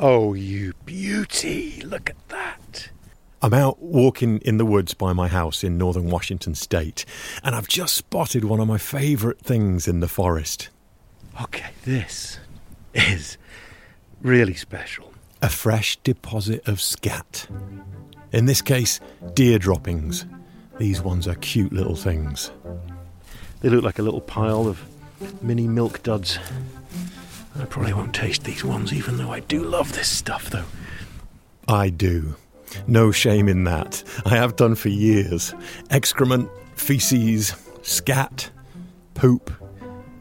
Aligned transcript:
Oh, 0.00 0.32
you 0.32 0.74
beauty! 0.86 1.82
Look 1.82 2.08
at 2.08 2.28
that. 2.28 2.90
I'm 3.42 3.52
out 3.52 3.82
walking 3.82 4.38
in 4.38 4.56
the 4.56 4.64
woods 4.64 4.94
by 4.94 5.12
my 5.12 5.26
house 5.26 5.64
in 5.64 5.76
northern 5.76 6.08
Washington 6.08 6.54
state, 6.54 7.04
and 7.42 7.52
I've 7.52 7.66
just 7.66 7.96
spotted 7.96 8.44
one 8.44 8.60
of 8.60 8.68
my 8.68 8.78
favourite 8.78 9.40
things 9.40 9.88
in 9.88 9.98
the 9.98 10.06
forest. 10.06 10.68
Okay, 11.42 11.70
this 11.84 12.38
is 12.94 13.38
really 14.22 14.54
special. 14.54 15.12
A 15.42 15.48
fresh 15.48 15.96
deposit 16.04 16.68
of 16.68 16.80
scat. 16.80 17.48
In 18.30 18.46
this 18.46 18.62
case, 18.62 19.00
deer 19.34 19.58
droppings. 19.58 20.26
These 20.78 21.02
ones 21.02 21.26
are 21.26 21.34
cute 21.34 21.72
little 21.72 21.96
things. 21.96 22.52
They 23.62 23.68
look 23.68 23.82
like 23.82 23.98
a 23.98 24.02
little 24.02 24.20
pile 24.20 24.68
of 24.68 24.80
mini 25.42 25.66
milk 25.66 26.04
duds. 26.04 26.38
Probably 27.68 27.92
won't 27.92 28.14
taste 28.14 28.44
these 28.44 28.64
ones, 28.64 28.92
even 28.92 29.16
though 29.16 29.30
I 29.30 29.40
do 29.40 29.62
love 29.62 29.92
this 29.92 30.08
stuff, 30.08 30.50
though. 30.50 30.64
I 31.66 31.90
do. 31.90 32.36
No 32.86 33.10
shame 33.10 33.48
in 33.48 33.64
that. 33.64 34.02
I 34.24 34.36
have 34.36 34.56
done 34.56 34.74
for 34.74 34.88
years. 34.88 35.54
Excrement, 35.90 36.50
feces, 36.74 37.54
scat, 37.82 38.50
poop, 39.14 39.50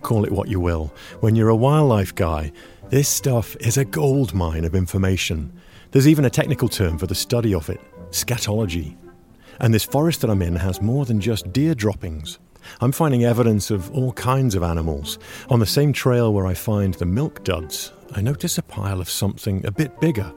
call 0.02 0.26
it 0.26 0.32
what 0.32 0.48
you 0.48 0.60
will. 0.60 0.94
When 1.20 1.36
you're 1.36 1.50
a 1.50 1.56
wildlife 1.56 2.16
guy, 2.16 2.52
this 2.90 3.10
stuff 3.10 3.56
is 3.60 3.78
a 3.78 3.86
gold 3.86 4.34
mine 4.34 4.66
of 4.66 4.76
information. 4.76 5.52
There's 5.92 6.08
even 6.08 6.26
a 6.26 6.30
technical 6.30 6.70
term 6.70 6.98
for 6.98 7.08
the 7.08 7.16
study 7.16 7.54
of 7.54 7.70
it 7.70 7.82
scatology. 8.12 8.96
And 9.60 9.74
this 9.74 9.84
forest 9.84 10.22
that 10.22 10.30
I'm 10.30 10.42
in 10.42 10.56
has 10.56 10.82
more 10.82 11.06
than 11.06 11.20
just 11.20 11.52
deer 11.52 11.76
droppings. 11.76 12.40
I'm 12.82 12.92
finding 12.92 13.24
evidence 13.24 13.72
of 13.72 13.92
all 13.92 14.14
kinds 14.14 14.56
of 14.56 14.64
animals. 14.64 15.20
On 15.50 15.60
the 15.60 15.66
same 15.66 15.94
trail 15.94 16.34
where 16.34 16.48
I 16.48 16.54
find 16.54 16.94
the 16.94 17.06
milk 17.06 17.44
duds, 17.44 17.94
I 18.14 18.22
notice 18.22 18.58
a 18.58 18.64
pile 18.64 19.02
of 19.02 19.10
something 19.10 19.66
a 19.66 19.72
bit 19.72 20.00
bigger, 20.00 20.32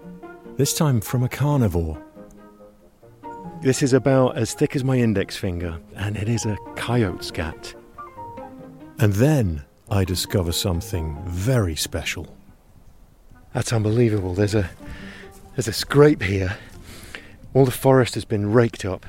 this 0.57 0.75
time 0.75 1.01
from 1.01 1.23
a 1.23 1.29
carnivore. 1.29 2.03
This 3.63 3.83
is 3.83 3.93
about 3.93 4.37
as 4.37 4.55
thick 4.55 4.75
as 4.75 4.85
my 4.85 4.97
index 4.97 5.37
finger, 5.37 5.79
and 5.95 6.17
it 6.17 6.29
is 6.29 6.47
a 6.47 6.57
coyote 6.77 7.23
scat. 7.23 7.75
And 8.99 9.13
then 9.15 9.65
I 9.91 10.05
discover 10.05 10.53
something 10.53 11.23
very 11.27 11.77
special. 11.77 12.35
That's 13.53 13.73
unbelievable. 13.73 14.35
There's 14.35 14.55
a 14.55 14.71
there's 15.57 15.69
a 15.69 15.73
scrape 15.73 16.23
here. 16.23 16.57
All 17.53 17.65
the 17.65 17.71
forest 17.71 18.15
has 18.15 18.25
been 18.25 18.53
raked 18.53 18.85
up, 18.85 19.05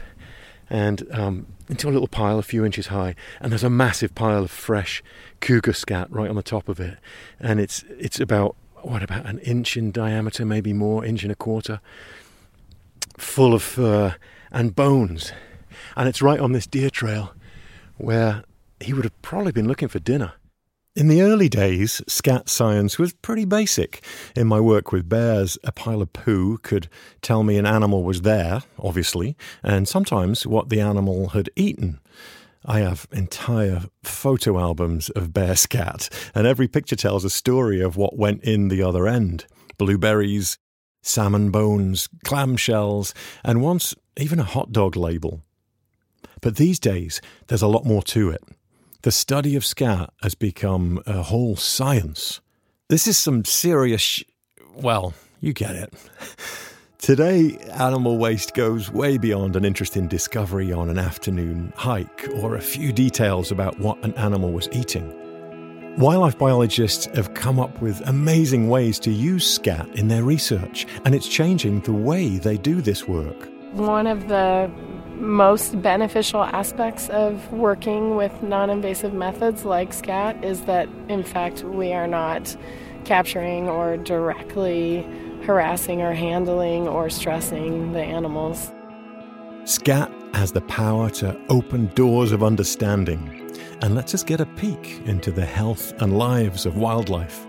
and 0.69 1.07
um, 1.11 1.47
into 1.71 1.87
a 1.87 1.91
little 1.91 2.07
pile 2.07 2.37
a 2.37 2.43
few 2.43 2.65
inches 2.65 2.87
high, 2.87 3.15
and 3.39 3.51
there's 3.51 3.63
a 3.63 3.69
massive 3.69 4.13
pile 4.13 4.43
of 4.43 4.51
fresh 4.51 5.01
cougar 5.39 5.71
scat 5.71 6.11
right 6.11 6.29
on 6.29 6.35
the 6.35 6.43
top 6.43 6.67
of 6.67 6.79
it, 6.81 6.97
and 7.39 7.61
it's 7.61 7.83
it's 7.97 8.19
about 8.19 8.57
what 8.81 9.01
about 9.01 9.25
an 9.25 9.39
inch 9.39 9.77
in 9.77 9.91
diameter, 9.91 10.45
maybe 10.45 10.73
more, 10.73 11.05
inch 11.05 11.23
and 11.23 11.31
a 11.31 11.35
quarter, 11.35 11.79
full 13.17 13.53
of 13.53 13.63
fur 13.63 14.15
and 14.51 14.75
bones, 14.75 15.31
and 15.95 16.09
it's 16.09 16.21
right 16.21 16.41
on 16.41 16.51
this 16.51 16.67
deer 16.67 16.89
trail 16.89 17.33
where 17.97 18.43
he 18.81 18.91
would 18.93 19.05
have 19.05 19.21
probably 19.21 19.53
been 19.53 19.67
looking 19.67 19.87
for 19.87 19.99
dinner. 19.99 20.33
In 20.93 21.07
the 21.07 21.21
early 21.21 21.47
days, 21.47 22.01
scat 22.05 22.49
science 22.49 22.99
was 22.99 23.13
pretty 23.13 23.45
basic. 23.45 24.03
In 24.35 24.45
my 24.47 24.59
work 24.59 24.91
with 24.91 25.07
bears, 25.07 25.57
a 25.63 25.71
pile 25.71 26.01
of 26.01 26.11
poo 26.11 26.57
could 26.57 26.89
tell 27.21 27.43
me 27.43 27.57
an 27.57 27.65
animal 27.65 28.03
was 28.03 28.23
there, 28.23 28.63
obviously, 28.77 29.37
and 29.63 29.87
sometimes 29.87 30.45
what 30.45 30.67
the 30.67 30.81
animal 30.81 31.29
had 31.29 31.49
eaten. 31.55 32.01
I 32.65 32.79
have 32.79 33.07
entire 33.13 33.83
photo 34.03 34.59
albums 34.59 35.09
of 35.11 35.31
bear 35.31 35.55
scat, 35.55 36.09
and 36.35 36.45
every 36.45 36.67
picture 36.67 36.97
tells 36.97 37.23
a 37.23 37.29
story 37.29 37.79
of 37.79 37.95
what 37.95 38.17
went 38.17 38.43
in 38.43 38.67
the 38.67 38.83
other 38.83 39.07
end 39.07 39.45
blueberries, 39.77 40.57
salmon 41.01 41.51
bones, 41.51 42.09
clam 42.25 42.57
shells, 42.57 43.13
and 43.45 43.61
once 43.61 43.95
even 44.17 44.39
a 44.39 44.43
hot 44.43 44.73
dog 44.73 44.97
label. 44.97 45.41
But 46.41 46.57
these 46.57 46.79
days, 46.79 47.21
there's 47.47 47.61
a 47.61 47.67
lot 47.67 47.85
more 47.85 48.03
to 48.03 48.29
it. 48.29 48.43
The 49.03 49.11
study 49.11 49.55
of 49.55 49.65
scat 49.65 50.13
has 50.21 50.35
become 50.35 51.01
a 51.07 51.23
whole 51.23 51.55
science. 51.55 52.39
This 52.87 53.07
is 53.07 53.17
some 53.17 53.43
serious. 53.45 53.99
Sh- 53.99 54.23
well, 54.75 55.15
you 55.39 55.53
get 55.53 55.75
it. 55.75 55.91
Today, 56.99 57.57
animal 57.71 58.19
waste 58.19 58.53
goes 58.53 58.91
way 58.91 59.17
beyond 59.17 59.55
an 59.55 59.65
interesting 59.65 60.07
discovery 60.07 60.71
on 60.71 60.87
an 60.87 60.99
afternoon 60.99 61.73
hike 61.75 62.29
or 62.43 62.55
a 62.55 62.61
few 62.61 62.93
details 62.93 63.51
about 63.51 63.79
what 63.79 63.97
an 64.05 64.13
animal 64.13 64.51
was 64.51 64.69
eating. 64.71 65.11
Wildlife 65.97 66.37
biologists 66.37 67.05
have 67.15 67.33
come 67.33 67.59
up 67.59 67.81
with 67.81 68.07
amazing 68.07 68.69
ways 68.69 68.99
to 68.99 69.09
use 69.09 69.51
scat 69.51 69.89
in 69.95 70.09
their 70.09 70.23
research, 70.23 70.85
and 71.05 71.15
it's 71.15 71.27
changing 71.27 71.81
the 71.81 71.91
way 71.91 72.37
they 72.37 72.55
do 72.55 72.81
this 72.81 73.07
work. 73.07 73.49
One 73.73 74.05
of 74.05 74.27
the 74.27 74.69
most 75.15 75.81
beneficial 75.81 76.43
aspects 76.43 77.09
of 77.09 77.51
working 77.51 78.15
with 78.15 78.43
non 78.43 78.69
invasive 78.69 79.13
methods 79.13 79.65
like 79.65 79.93
SCAT 79.93 80.43
is 80.43 80.61
that, 80.61 80.89
in 81.09 81.23
fact, 81.23 81.63
we 81.63 81.93
are 81.93 82.07
not 82.07 82.55
capturing 83.05 83.67
or 83.67 83.97
directly 83.97 85.05
harassing 85.43 86.01
or 86.01 86.13
handling 86.13 86.87
or 86.87 87.09
stressing 87.09 87.93
the 87.93 88.01
animals. 88.01 88.71
SCAT 89.65 90.11
has 90.33 90.51
the 90.51 90.61
power 90.61 91.09
to 91.09 91.39
open 91.49 91.87
doors 91.87 92.31
of 92.31 92.43
understanding 92.43 93.37
and 93.81 93.95
lets 93.95 94.13
us 94.13 94.23
get 94.23 94.39
a 94.39 94.45
peek 94.45 95.01
into 95.05 95.31
the 95.31 95.45
health 95.45 95.93
and 96.01 96.17
lives 96.17 96.65
of 96.65 96.77
wildlife. 96.77 97.45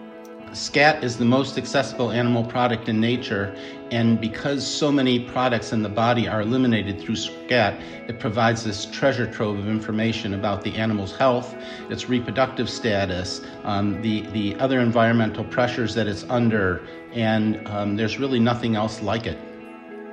Scat 0.52 1.02
is 1.02 1.16
the 1.16 1.24
most 1.24 1.56
accessible 1.56 2.10
animal 2.10 2.44
product 2.44 2.86
in 2.86 3.00
nature, 3.00 3.56
and 3.90 4.20
because 4.20 4.66
so 4.66 4.92
many 4.92 5.18
products 5.18 5.72
in 5.72 5.82
the 5.82 5.88
body 5.88 6.28
are 6.28 6.42
eliminated 6.42 7.00
through 7.00 7.16
scat, 7.16 7.80
it 8.06 8.20
provides 8.20 8.62
this 8.62 8.84
treasure 8.84 9.26
trove 9.26 9.58
of 9.58 9.66
information 9.66 10.34
about 10.34 10.62
the 10.62 10.74
animal's 10.74 11.16
health, 11.16 11.54
its 11.88 12.10
reproductive 12.10 12.68
status, 12.68 13.40
um, 13.64 14.02
the, 14.02 14.26
the 14.32 14.54
other 14.56 14.80
environmental 14.80 15.42
pressures 15.44 15.94
that 15.94 16.06
it's 16.06 16.24
under, 16.24 16.86
and 17.14 17.66
um, 17.68 17.96
there's 17.96 18.18
really 18.18 18.40
nothing 18.40 18.76
else 18.76 19.00
like 19.00 19.26
it. 19.26 19.38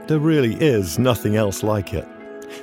There 0.07 0.19
really 0.19 0.55
is 0.55 0.97
nothing 0.97 1.35
else 1.35 1.63
like 1.63 1.93
it. 1.93 2.07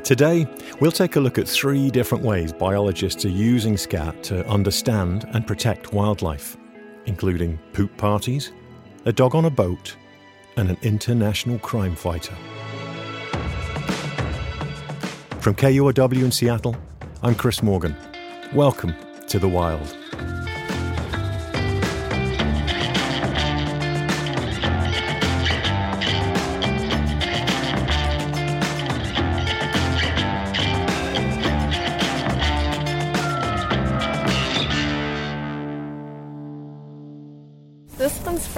Today, 0.03 0.47
we'll 0.81 0.93
take 0.93 1.17
a 1.17 1.21
look 1.21 1.37
at 1.37 1.47
three 1.47 1.91
different 1.91 2.25
ways 2.25 2.55
biologists 2.55 3.27
are 3.27 3.29
using 3.29 3.77
scat 3.77 4.23
to 4.25 4.47
understand 4.49 5.27
and 5.35 5.47
protect 5.47 5.93
wildlife 5.93 6.57
including 7.07 7.59
poop 7.73 7.97
parties, 7.97 8.53
a 9.05 9.13
dog 9.13 9.35
on 9.35 9.45
a 9.45 9.51
boat, 9.51 9.97
and 10.57 10.71
an 10.71 10.77
international 10.83 11.59
crime 11.59 11.95
fighter. 11.97 12.35
From 15.41 15.55
KUOW 15.55 16.23
in 16.25 16.33
Seattle, 16.33 16.77
I'm 17.23 17.35
Chris 17.35 17.63
Morgan. 17.63 17.97
Welcome 18.53 18.95
to 19.29 19.39
the 19.39 19.49
Wild. 19.49 19.97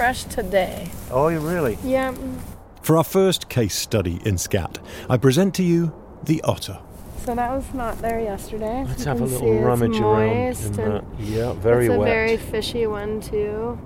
Fresh 0.09 0.23
today. 0.23 0.89
Oh, 1.11 1.27
really? 1.27 1.77
Yeah. 1.83 2.15
For 2.81 2.97
our 2.97 3.03
first 3.03 3.47
case 3.47 3.75
study 3.75 4.19
in 4.25 4.39
SCAT, 4.39 4.79
I 5.07 5.17
present 5.17 5.53
to 5.53 5.63
you 5.63 5.93
the 6.23 6.41
otter. 6.41 6.79
So 7.25 7.35
that 7.35 7.51
was 7.51 7.71
not 7.75 7.99
there 7.99 8.19
yesterday. 8.19 8.85
Let's 8.87 9.03
have 9.03 9.21
a 9.21 9.25
little 9.25 9.59
rummage 9.59 9.99
around. 9.99 10.57
In 10.65 10.71
that. 10.71 11.03
Yeah, 11.19 11.53
very 11.53 11.85
it's 11.85 11.91
wet. 11.91 12.09
a 12.09 12.11
very 12.11 12.37
fishy 12.37 12.87
one 12.87 13.21
too. 13.21 13.79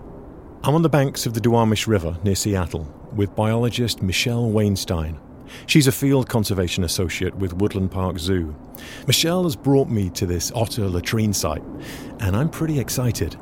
I'm 0.63 0.75
on 0.75 0.81
the 0.81 0.87
banks 0.87 1.25
of 1.25 1.33
the 1.33 1.41
Duwamish 1.41 1.87
River 1.87 2.17
near 2.23 2.35
Seattle 2.35 2.87
with 3.11 3.35
biologist 3.35 4.01
Michelle 4.01 4.49
Wainstein. 4.49 5.19
She's 5.65 5.87
a 5.87 5.91
field 5.91 6.29
conservation 6.29 6.85
associate 6.85 7.35
with 7.35 7.51
Woodland 7.51 7.91
Park 7.91 8.17
Zoo. 8.17 8.55
Michelle 9.07 9.43
has 9.43 9.57
brought 9.57 9.89
me 9.89 10.09
to 10.11 10.25
this 10.25 10.53
otter 10.55 10.87
latrine 10.87 11.33
site, 11.33 11.63
and 12.21 12.33
I'm 12.33 12.49
pretty 12.49 12.79
excited. 12.79 13.35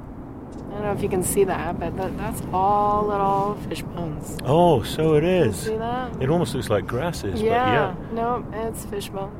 And 0.92 1.00
know 1.00 1.06
if 1.06 1.10
you 1.10 1.18
can 1.18 1.24
see 1.24 1.46
that, 1.46 1.80
but 1.80 1.96
that, 1.96 2.18
that's 2.18 2.42
all 2.52 3.08
little 3.08 3.56
fish 3.70 3.82
bones. 3.82 4.38
Oh, 4.44 4.84
so 4.84 5.16
it 5.16 5.24
is. 5.24 5.56
See 5.56 5.78
that? 5.78 6.22
It 6.22 6.30
almost 6.30 6.54
looks 6.54 6.70
like 6.70 6.86
grasses, 6.86 7.42
yeah. 7.42 7.96
but 7.96 8.12
yeah. 8.12 8.14
No, 8.14 8.46
it's 8.52 8.84
fish 8.84 9.08
bones. 9.08 9.34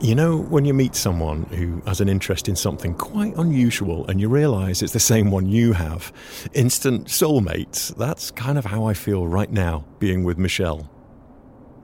You 0.00 0.14
know, 0.14 0.36
when 0.36 0.64
you 0.64 0.72
meet 0.72 0.94
someone 0.94 1.44
who 1.46 1.80
has 1.84 2.00
an 2.00 2.08
interest 2.08 2.48
in 2.48 2.54
something 2.54 2.94
quite 2.94 3.36
unusual 3.36 4.06
and 4.06 4.20
you 4.20 4.28
realise 4.28 4.82
it's 4.82 4.92
the 4.92 5.00
same 5.00 5.32
one 5.32 5.46
you 5.46 5.72
have, 5.72 6.12
instant 6.52 7.08
soulmates, 7.08 7.92
that's 7.96 8.30
kind 8.30 8.56
of 8.56 8.64
how 8.64 8.84
I 8.84 8.94
feel 8.94 9.26
right 9.26 9.50
now 9.50 9.84
being 9.98 10.22
with 10.22 10.38
Michelle. 10.38 10.88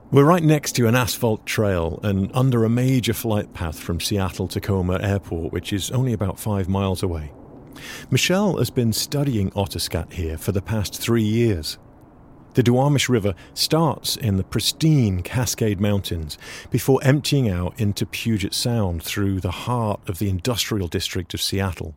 We're 0.09 0.23
right 0.23 0.43
next 0.43 0.71
to 0.73 0.87
an 0.87 0.95
asphalt 0.95 1.45
trail 1.45 1.99
and 2.01 2.31
under 2.33 2.63
a 2.63 2.69
major 2.69 3.13
flight 3.13 3.53
path 3.53 3.77
from 3.77 3.99
Seattle 3.99 4.47
Tacoma 4.47 4.99
Airport, 5.01 5.51
which 5.51 5.73
is 5.73 5.91
only 5.91 6.13
about 6.13 6.39
five 6.39 6.69
miles 6.69 7.03
away. 7.03 7.31
Michelle 8.09 8.57
has 8.57 8.69
been 8.69 8.93
studying 8.93 9.51
otter 9.55 9.79
scat 9.79 10.13
here 10.13 10.37
for 10.37 10.51
the 10.51 10.61
past 10.61 10.99
three 10.99 11.23
years. 11.23 11.77
The 12.55 12.63
Duwamish 12.63 13.09
River 13.09 13.35
starts 13.53 14.17
in 14.17 14.37
the 14.37 14.43
pristine 14.43 15.21
Cascade 15.21 15.79
Mountains 15.79 16.37
before 16.71 16.99
emptying 17.03 17.49
out 17.49 17.79
into 17.79 18.05
Puget 18.05 18.53
Sound 18.53 19.03
through 19.03 19.39
the 19.39 19.51
heart 19.51 20.01
of 20.09 20.19
the 20.19 20.29
industrial 20.29 20.87
district 20.87 21.33
of 21.33 21.41
Seattle. 21.41 21.95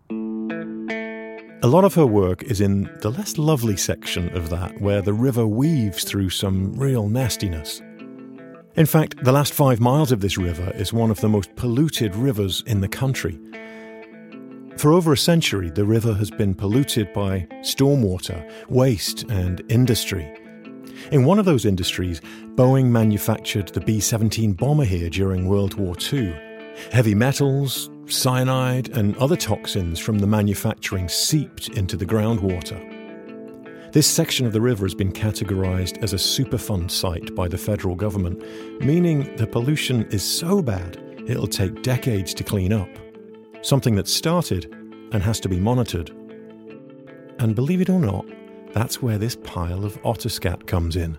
A 1.64 1.68
lot 1.68 1.84
of 1.84 1.94
her 1.94 2.06
work 2.06 2.42
is 2.42 2.60
in 2.60 2.90
the 3.00 3.10
less 3.10 3.38
lovely 3.38 3.76
section 3.76 4.36
of 4.36 4.50
that, 4.50 4.80
where 4.80 5.00
the 5.00 5.12
river 5.12 5.46
weaves 5.46 6.04
through 6.04 6.30
some 6.30 6.72
real 6.74 7.08
nastiness. 7.08 7.80
In 8.74 8.86
fact, 8.86 9.22
the 9.22 9.32
last 9.32 9.52
five 9.52 9.80
miles 9.80 10.12
of 10.12 10.20
this 10.20 10.36
river 10.36 10.72
is 10.74 10.92
one 10.92 11.10
of 11.10 11.20
the 11.20 11.28
most 11.28 11.54
polluted 11.56 12.16
rivers 12.16 12.64
in 12.66 12.80
the 12.80 12.88
country. 12.88 13.38
For 14.82 14.92
over 14.92 15.12
a 15.12 15.16
century, 15.16 15.70
the 15.70 15.84
river 15.84 16.12
has 16.14 16.28
been 16.28 16.54
polluted 16.54 17.12
by 17.12 17.46
stormwater, 17.60 18.50
waste, 18.68 19.22
and 19.30 19.62
industry. 19.68 20.36
In 21.12 21.24
one 21.24 21.38
of 21.38 21.44
those 21.44 21.64
industries, 21.64 22.20
Boeing 22.56 22.86
manufactured 22.86 23.68
the 23.68 23.80
B 23.80 24.00
17 24.00 24.54
bomber 24.54 24.82
here 24.84 25.08
during 25.08 25.46
World 25.46 25.74
War 25.74 25.94
II. 26.12 26.34
Heavy 26.90 27.14
metals, 27.14 27.90
cyanide, 28.06 28.88
and 28.88 29.16
other 29.18 29.36
toxins 29.36 30.00
from 30.00 30.18
the 30.18 30.26
manufacturing 30.26 31.08
seeped 31.08 31.68
into 31.76 31.96
the 31.96 32.04
groundwater. 32.04 32.82
This 33.92 34.08
section 34.08 34.46
of 34.46 34.52
the 34.52 34.60
river 34.60 34.84
has 34.84 34.96
been 34.96 35.12
categorized 35.12 36.02
as 36.02 36.12
a 36.12 36.16
Superfund 36.16 36.90
site 36.90 37.36
by 37.36 37.46
the 37.46 37.56
federal 37.56 37.94
government, 37.94 38.42
meaning 38.84 39.36
the 39.36 39.46
pollution 39.46 40.06
is 40.06 40.24
so 40.24 40.60
bad 40.60 41.00
it'll 41.28 41.46
take 41.46 41.84
decades 41.84 42.34
to 42.34 42.42
clean 42.42 42.72
up. 42.72 42.88
Something 43.62 43.94
that 43.94 44.08
started 44.08 44.64
and 45.12 45.22
has 45.22 45.38
to 45.40 45.48
be 45.48 45.60
monitored. 45.60 46.10
And 47.38 47.54
believe 47.54 47.80
it 47.80 47.88
or 47.88 48.00
not, 48.00 48.26
that's 48.72 49.00
where 49.00 49.18
this 49.18 49.36
pile 49.36 49.84
of 49.84 49.98
otter 50.04 50.28
scat 50.28 50.66
comes 50.66 50.96
in. 50.96 51.16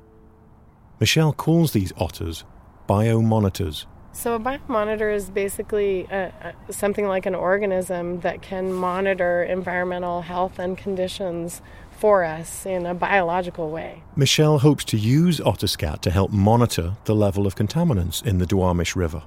Michelle 1.00 1.34
calls 1.34 1.72
these 1.72 1.94
otters 1.98 2.44
biomonitors. 2.88 3.86
So, 4.12 4.36
a 4.36 4.40
biomonitor 4.40 5.14
is 5.14 5.32
basically 5.32 6.04
a, 6.12 6.54
a, 6.70 6.74
something 6.74 7.08
like 7.08 7.26
an 7.26 7.34
organism 7.34 8.20
that 8.20 8.44
can 8.44 8.72
monitor 8.72 9.42
environmental 9.44 10.22
health 10.22 10.60
and 10.60 10.78
conditions 10.78 11.62
for 11.92 12.24
us 12.24 12.66
in 12.66 12.86
a 12.86 12.94
biological 12.94 13.72
way. 13.72 14.04
Michelle 14.16 14.60
hopes 14.60 14.84
to 14.86 14.98
use 14.98 15.42
otter 15.42 15.68
scat 15.68 16.02
to 16.04 16.12
help 16.12 16.32
monitor 16.32 16.98
the 17.06 17.16
level 17.16 17.48
of 17.48 17.56
contaminants 17.56 18.24
in 18.24 18.38
the 18.38 18.46
Duwamish 18.46 18.96
River. 18.96 19.24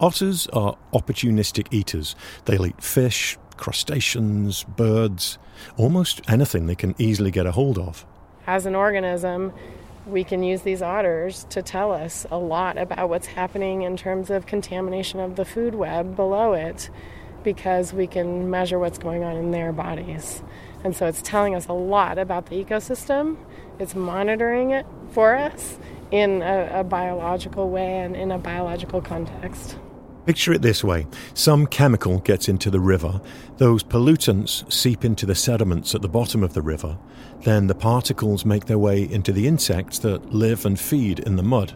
Otters 0.00 0.46
are 0.48 0.76
opportunistic 0.92 1.66
eaters. 1.72 2.14
They'll 2.44 2.66
eat 2.66 2.80
fish, 2.80 3.36
crustaceans, 3.56 4.64
birds, 4.64 5.38
almost 5.76 6.20
anything 6.28 6.66
they 6.66 6.76
can 6.76 6.94
easily 6.98 7.30
get 7.30 7.46
a 7.46 7.52
hold 7.52 7.78
of. 7.78 8.06
As 8.46 8.64
an 8.64 8.74
organism, 8.74 9.52
we 10.06 10.24
can 10.24 10.42
use 10.42 10.62
these 10.62 10.80
otters 10.82 11.44
to 11.50 11.62
tell 11.62 11.92
us 11.92 12.26
a 12.30 12.38
lot 12.38 12.78
about 12.78 13.08
what's 13.08 13.26
happening 13.26 13.82
in 13.82 13.96
terms 13.96 14.30
of 14.30 14.46
contamination 14.46 15.20
of 15.20 15.36
the 15.36 15.44
food 15.44 15.74
web 15.74 16.16
below 16.16 16.52
it 16.52 16.88
because 17.42 17.92
we 17.92 18.06
can 18.06 18.50
measure 18.50 18.78
what's 18.78 18.98
going 18.98 19.24
on 19.24 19.36
in 19.36 19.50
their 19.50 19.72
bodies. 19.72 20.42
And 20.84 20.96
so 20.96 21.06
it's 21.06 21.22
telling 21.22 21.54
us 21.54 21.66
a 21.66 21.72
lot 21.72 22.18
about 22.18 22.46
the 22.46 22.64
ecosystem, 22.64 23.36
it's 23.78 23.94
monitoring 23.94 24.70
it 24.70 24.86
for 25.10 25.34
us 25.34 25.78
in 26.10 26.42
a, 26.42 26.80
a 26.80 26.84
biological 26.84 27.68
way 27.68 27.98
and 27.98 28.16
in 28.16 28.30
a 28.30 28.38
biological 28.38 29.00
context. 29.00 29.76
Picture 30.28 30.52
it 30.52 30.60
this 30.60 30.84
way 30.84 31.06
some 31.32 31.66
chemical 31.66 32.18
gets 32.18 32.50
into 32.50 32.68
the 32.68 32.80
river, 32.80 33.18
those 33.56 33.82
pollutants 33.82 34.70
seep 34.70 35.02
into 35.02 35.24
the 35.24 35.34
sediments 35.34 35.94
at 35.94 36.02
the 36.02 36.08
bottom 36.08 36.42
of 36.42 36.52
the 36.52 36.60
river, 36.60 36.98
then 37.44 37.66
the 37.66 37.74
particles 37.74 38.44
make 38.44 38.66
their 38.66 38.78
way 38.78 39.10
into 39.10 39.32
the 39.32 39.48
insects 39.48 39.98
that 40.00 40.30
live 40.30 40.66
and 40.66 40.78
feed 40.78 41.20
in 41.20 41.36
the 41.36 41.42
mud. 41.42 41.72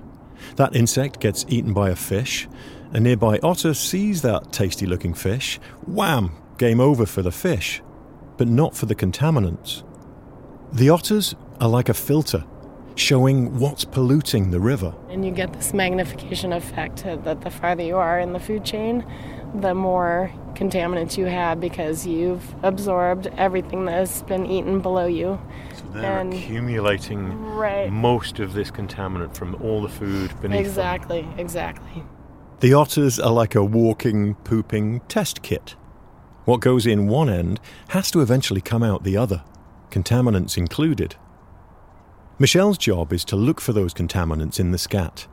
That 0.56 0.76
insect 0.76 1.18
gets 1.18 1.46
eaten 1.48 1.72
by 1.72 1.88
a 1.88 1.96
fish. 1.96 2.46
A 2.92 3.00
nearby 3.00 3.38
otter 3.42 3.72
sees 3.72 4.20
that 4.20 4.52
tasty 4.52 4.84
looking 4.84 5.14
fish. 5.14 5.58
Wham! 5.86 6.32
Game 6.58 6.78
over 6.78 7.06
for 7.06 7.22
the 7.22 7.32
fish. 7.32 7.80
But 8.36 8.48
not 8.48 8.76
for 8.76 8.84
the 8.84 8.94
contaminants. 8.94 9.82
The 10.70 10.90
otters 10.90 11.34
are 11.58 11.70
like 11.70 11.88
a 11.88 11.94
filter 11.94 12.44
showing 12.96 13.58
what's 13.58 13.84
polluting 13.84 14.50
the 14.50 14.60
river. 14.60 14.94
And 15.10 15.24
you 15.24 15.30
get 15.30 15.52
this 15.52 15.72
magnification 15.72 16.52
effect 16.52 17.04
that 17.04 17.40
the 17.40 17.50
farther 17.50 17.82
you 17.82 17.96
are 17.96 18.18
in 18.20 18.32
the 18.32 18.40
food 18.40 18.64
chain, 18.64 19.04
the 19.54 19.74
more 19.74 20.32
contaminants 20.54 21.16
you 21.16 21.26
have 21.26 21.60
because 21.60 22.06
you've 22.06 22.54
absorbed 22.62 23.26
everything 23.36 23.84
that 23.86 23.92
has 23.92 24.22
been 24.22 24.46
eaten 24.46 24.80
below 24.80 25.06
you. 25.06 25.40
So 25.76 25.84
they're 25.92 26.18
and 26.20 26.32
accumulating 26.32 27.32
right. 27.52 27.90
most 27.90 28.38
of 28.38 28.52
this 28.52 28.70
contaminant 28.70 29.34
from 29.36 29.54
all 29.56 29.82
the 29.82 29.88
food 29.88 30.38
beneath 30.40 30.60
Exactly, 30.60 31.22
them. 31.22 31.38
exactly. 31.38 32.02
The 32.60 32.74
otters 32.74 33.18
are 33.18 33.32
like 33.32 33.54
a 33.54 33.64
walking, 33.64 34.34
pooping 34.36 35.00
test 35.08 35.42
kit. 35.42 35.74
What 36.44 36.60
goes 36.60 36.86
in 36.86 37.08
one 37.08 37.28
end 37.28 37.60
has 37.88 38.10
to 38.12 38.20
eventually 38.20 38.60
come 38.60 38.82
out 38.82 39.04
the 39.04 39.16
other, 39.16 39.42
contaminants 39.90 40.56
included. 40.56 41.16
Michelle's 42.42 42.76
job 42.76 43.12
is 43.12 43.24
to 43.26 43.36
look 43.36 43.60
for 43.60 43.72
those 43.72 43.94
contaminants 43.94 44.58
in 44.58 44.72
the 44.72 44.76
scat, 44.76 45.28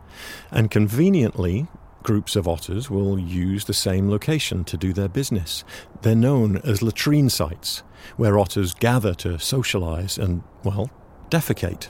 and 0.52 0.70
conveniently, 0.70 1.66
groups 2.04 2.36
of 2.36 2.48
otters 2.48 2.92
will 2.92 3.18
use 3.18 3.66
the 3.66 3.74
same 3.74 4.12
location 4.12 4.64
to 4.66 4.78
do 4.78 4.94
their 4.94 5.10
business. 5.10 5.64
They're 6.04 6.14
known 6.14 6.58
as 6.58 6.84
latrine 6.84 7.32
sites, 7.32 7.82
where 8.18 8.38
otters 8.38 8.76
gather 8.76 9.16
to 9.16 9.40
socialise 9.40 10.20
and, 10.24 10.44
well, 10.64 10.92
defecate. 11.32 11.90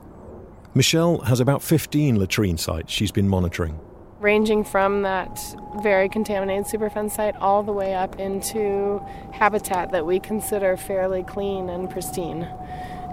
Michelle 0.74 1.18
has 1.24 1.42
about 1.42 1.62
15 1.62 2.18
latrine 2.18 2.58
sites 2.58 2.94
she's 2.94 3.12
been 3.12 3.28
monitoring. 3.28 3.78
Ranging 4.22 4.64
from 4.64 5.02
that 5.02 5.38
very 5.84 6.08
contaminated 6.08 6.64
Superfund 6.64 7.12
site 7.12 7.36
all 7.36 7.62
the 7.62 7.74
way 7.74 7.94
up 7.94 8.18
into 8.22 9.02
habitat 9.34 9.92
that 9.92 10.06
we 10.06 10.22
consider 10.22 10.78
fairly 10.78 11.24
clean 11.24 11.70
and 11.70 11.90
pristine. 11.90 12.48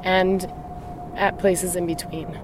And 0.04 0.48
at 1.16 1.38
places 1.38 1.76
in 1.76 1.86
between. 1.86 2.38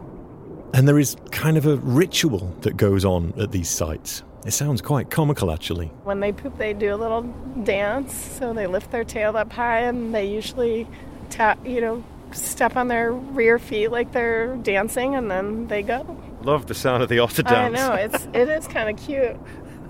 And 0.75 0.89
there 0.89 0.99
is 0.99 1.17
kind 1.31 1.57
of 1.57 1.67
a 1.67 1.77
ritual 1.77 2.55
that 2.63 2.77
goes 2.77 3.05
on 3.05 3.35
at 3.39 3.53
these 3.53 3.69
sites. 3.69 4.23
It 4.47 4.53
sounds 4.53 4.81
quite 4.81 5.11
comical, 5.11 5.53
actually. 5.53 5.87
When 6.05 6.21
they 6.21 6.33
poop, 6.33 6.59
they 6.59 6.73
do 6.73 6.95
a 6.95 6.97
little 6.97 7.23
dance. 7.63 8.15
So 8.15 8.53
they 8.53 8.67
lift 8.67 8.91
their 8.91 9.05
tail 9.05 9.37
up 9.37 9.53
high, 9.53 9.81
and 9.81 10.15
they 10.15 10.27
usually 10.27 10.89
tap, 11.31 11.65
you 11.65 11.81
know, 11.81 12.03
step 12.33 12.77
on 12.77 12.89
their 12.89 13.13
rear 13.13 13.59
feet 13.59 13.89
like 13.89 14.13
they're 14.13 14.57
dancing, 14.57 15.15
and 15.15 15.31
then 15.31 15.69
they 15.69 15.83
go. 15.83 16.21
Love 16.43 16.67
the 16.67 16.75
sound 16.75 17.03
of 17.03 17.09
the 17.09 17.21
otter 17.21 17.43
dance. 17.43 17.79
I 17.79 17.89
know 17.89 17.95
it's 17.95 18.27
it 18.35 18.49
is 18.49 18.67
kind 18.67 18.91
of 18.91 18.97
cute 19.05 19.37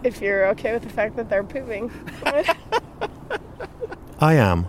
if 0.03 0.21
you're 0.21 0.49
okay 0.49 0.73
with 0.75 0.83
the 0.83 0.91
fact 0.91 1.17
that 1.17 1.31
they're 1.31 1.45
pooping. 1.45 1.91
I 4.19 4.35
am. 4.35 4.67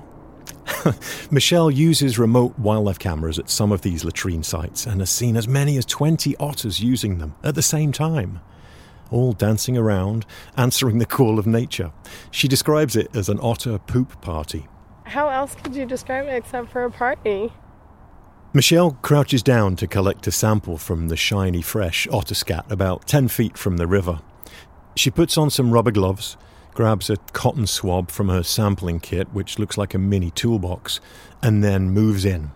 Michelle 1.31 1.71
uses 1.71 2.19
remote 2.19 2.57
wildlife 2.57 2.99
cameras 2.99 3.39
at 3.39 3.49
some 3.49 3.71
of 3.71 3.81
these 3.81 4.03
latrine 4.03 4.43
sites 4.43 4.85
and 4.85 5.01
has 5.01 5.09
seen 5.09 5.35
as 5.35 5.47
many 5.47 5.77
as 5.77 5.85
20 5.85 6.35
otters 6.37 6.79
using 6.81 7.17
them 7.17 7.35
at 7.43 7.55
the 7.55 7.61
same 7.61 7.91
time, 7.91 8.39
all 9.11 9.33
dancing 9.33 9.77
around, 9.77 10.25
answering 10.57 10.99
the 10.99 11.05
call 11.05 11.39
of 11.39 11.47
nature. 11.47 11.91
She 12.31 12.47
describes 12.47 12.95
it 12.95 13.15
as 13.15 13.29
an 13.29 13.39
otter 13.41 13.79
poop 13.79 14.21
party. 14.21 14.67
How 15.05 15.29
else 15.29 15.55
could 15.55 15.75
you 15.75 15.85
describe 15.85 16.27
it 16.27 16.35
except 16.35 16.71
for 16.71 16.85
a 16.85 16.91
party? 16.91 17.51
Michelle 18.53 18.97
crouches 19.01 19.41
down 19.41 19.75
to 19.77 19.87
collect 19.87 20.27
a 20.27 20.31
sample 20.31 20.77
from 20.77 21.07
the 21.07 21.17
shiny, 21.17 21.61
fresh 21.61 22.07
otter 22.11 22.35
scat 22.35 22.65
about 22.69 23.07
10 23.07 23.27
feet 23.27 23.57
from 23.57 23.77
the 23.77 23.87
river. 23.87 24.19
She 24.95 25.09
puts 25.09 25.37
on 25.37 25.49
some 25.49 25.71
rubber 25.71 25.91
gloves 25.91 26.37
grabs 26.73 27.09
a 27.09 27.17
cotton 27.33 27.67
swab 27.67 28.09
from 28.09 28.29
her 28.29 28.43
sampling 28.43 28.99
kit, 28.99 29.27
which 29.33 29.59
looks 29.59 29.77
like 29.77 29.93
a 29.93 29.99
mini 29.99 30.31
toolbox, 30.31 30.99
and 31.41 31.63
then 31.63 31.91
moves 31.91 32.25
in, 32.25 32.51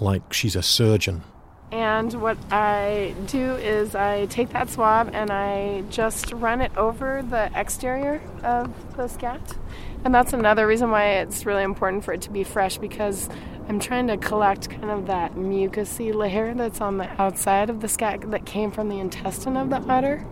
like 0.00 0.32
she's 0.32 0.56
a 0.56 0.62
surgeon. 0.62 1.22
And 1.74 2.14
what 2.14 2.38
I 2.52 3.16
do 3.26 3.56
is 3.56 3.96
I 3.96 4.26
take 4.26 4.50
that 4.50 4.70
swab 4.70 5.10
and 5.12 5.32
I 5.32 5.82
just 5.90 6.32
run 6.32 6.60
it 6.60 6.70
over 6.76 7.24
the 7.28 7.50
exterior 7.52 8.20
of 8.44 8.96
the 8.96 9.08
scat. 9.08 9.56
And 10.04 10.14
that's 10.14 10.32
another 10.32 10.68
reason 10.68 10.90
why 10.90 11.14
it's 11.14 11.44
really 11.44 11.64
important 11.64 12.04
for 12.04 12.12
it 12.12 12.20
to 12.22 12.30
be 12.30 12.44
fresh 12.44 12.78
because 12.78 13.28
I'm 13.68 13.80
trying 13.80 14.06
to 14.06 14.16
collect 14.16 14.70
kind 14.70 14.90
of 14.90 15.06
that 15.06 15.34
mucousy 15.34 16.14
layer 16.14 16.54
that's 16.54 16.80
on 16.80 16.98
the 16.98 17.10
outside 17.20 17.70
of 17.70 17.80
the 17.80 17.88
scat 17.88 18.30
that 18.30 18.46
came 18.46 18.70
from 18.70 18.88
the 18.88 19.00
intestine 19.00 19.56
of 19.56 19.70
the 19.70 19.80
otter. 19.90 20.24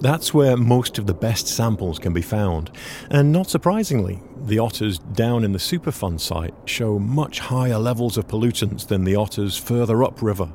That's 0.00 0.32
where 0.32 0.56
most 0.56 0.98
of 0.98 1.06
the 1.06 1.12
best 1.12 1.46
samples 1.46 1.98
can 1.98 2.14
be 2.14 2.22
found. 2.22 2.70
And 3.10 3.32
not 3.32 3.50
surprisingly, 3.50 4.22
the 4.36 4.58
otters 4.58 4.98
down 4.98 5.44
in 5.44 5.52
the 5.52 5.58
Superfund 5.58 6.20
site 6.20 6.54
show 6.64 6.98
much 6.98 7.40
higher 7.40 7.78
levels 7.78 8.16
of 8.16 8.26
pollutants 8.26 8.86
than 8.86 9.04
the 9.04 9.16
otters 9.16 9.58
further 9.58 10.02
upriver. 10.02 10.50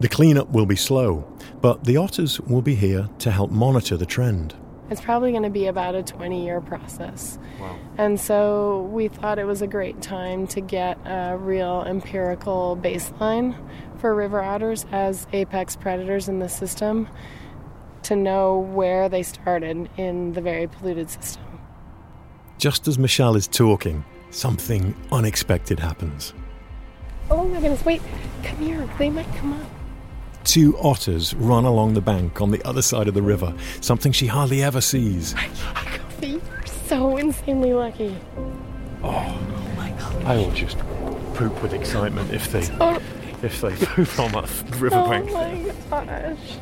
The 0.00 0.08
cleanup 0.08 0.50
will 0.50 0.66
be 0.66 0.76
slow, 0.76 1.26
but 1.62 1.84
the 1.84 1.96
otters 1.96 2.38
will 2.40 2.60
be 2.60 2.74
here 2.74 3.08
to 3.20 3.30
help 3.30 3.50
monitor 3.50 3.96
the 3.96 4.06
trend. 4.06 4.54
It's 4.90 5.00
probably 5.00 5.30
going 5.30 5.44
to 5.44 5.50
be 5.50 5.66
about 5.66 5.94
a 5.94 6.02
20 6.02 6.44
year 6.44 6.60
process. 6.60 7.38
Wow. 7.60 7.78
And 7.96 8.20
so 8.20 8.88
we 8.92 9.08
thought 9.08 9.38
it 9.38 9.44
was 9.44 9.62
a 9.62 9.66
great 9.66 10.02
time 10.02 10.46
to 10.48 10.60
get 10.60 10.98
a 11.06 11.36
real 11.38 11.84
empirical 11.86 12.76
baseline 12.76 13.56
for 13.98 14.14
river 14.14 14.42
otters 14.42 14.84
as 14.90 15.26
apex 15.32 15.76
predators 15.76 16.28
in 16.28 16.40
the 16.40 16.48
system 16.48 17.08
to 18.10 18.16
know 18.16 18.58
where 18.58 19.08
they 19.08 19.22
started 19.22 19.88
in 19.96 20.32
the 20.32 20.40
very 20.40 20.66
polluted 20.66 21.08
system. 21.08 21.44
Just 22.58 22.88
as 22.88 22.98
Michelle 22.98 23.36
is 23.36 23.46
talking, 23.46 24.04
something 24.30 24.96
unexpected 25.12 25.78
happens. 25.78 26.34
Oh 27.30 27.44
my 27.44 27.60
goodness, 27.60 27.84
wait, 27.84 28.02
come 28.42 28.56
here, 28.58 28.84
they 28.98 29.10
might 29.10 29.32
come 29.36 29.52
up. 29.52 29.70
Two 30.42 30.76
otters 30.78 31.34
run 31.34 31.64
along 31.64 31.94
the 31.94 32.00
bank 32.00 32.40
on 32.40 32.50
the 32.50 32.60
other 32.66 32.82
side 32.82 33.06
of 33.06 33.14
the 33.14 33.22
river, 33.22 33.54
something 33.80 34.10
she 34.10 34.26
hardly 34.26 34.60
ever 34.60 34.80
sees. 34.80 35.36
You're 36.20 36.40
so 36.66 37.16
insanely 37.16 37.72
lucky. 37.74 38.16
Oh, 39.04 39.10
oh 39.14 39.72
my 39.76 39.90
god. 39.90 40.24
I 40.24 40.34
will 40.34 40.50
just 40.50 40.78
poop 41.34 41.62
with 41.62 41.74
excitement 41.74 42.32
if 42.32 42.50
they 42.50 42.68
oh. 42.80 43.00
if 43.44 43.60
they 43.60 43.76
poop 43.76 44.18
on 44.18 44.32
that 44.32 44.50
riverbank. 44.80 45.30
Oh 45.30 45.74
my 45.92 46.04
gosh. 46.04 46.58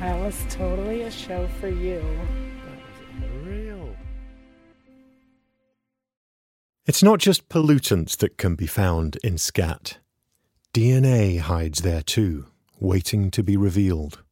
That 0.00 0.18
was 0.18 0.34
totally 0.48 1.02
a 1.02 1.10
show 1.10 1.46
for 1.60 1.68
you. 1.68 2.02
Real. 3.42 3.94
It's 6.86 7.02
not 7.02 7.18
just 7.18 7.50
pollutants 7.50 8.16
that 8.16 8.38
can 8.38 8.54
be 8.54 8.66
found 8.66 9.18
in 9.22 9.36
scat. 9.36 9.98
DNA 10.72 11.40
hides 11.40 11.82
there 11.82 12.00
too, 12.00 12.46
waiting 12.78 13.30
to 13.30 13.42
be 13.42 13.58
revealed. 13.58 14.22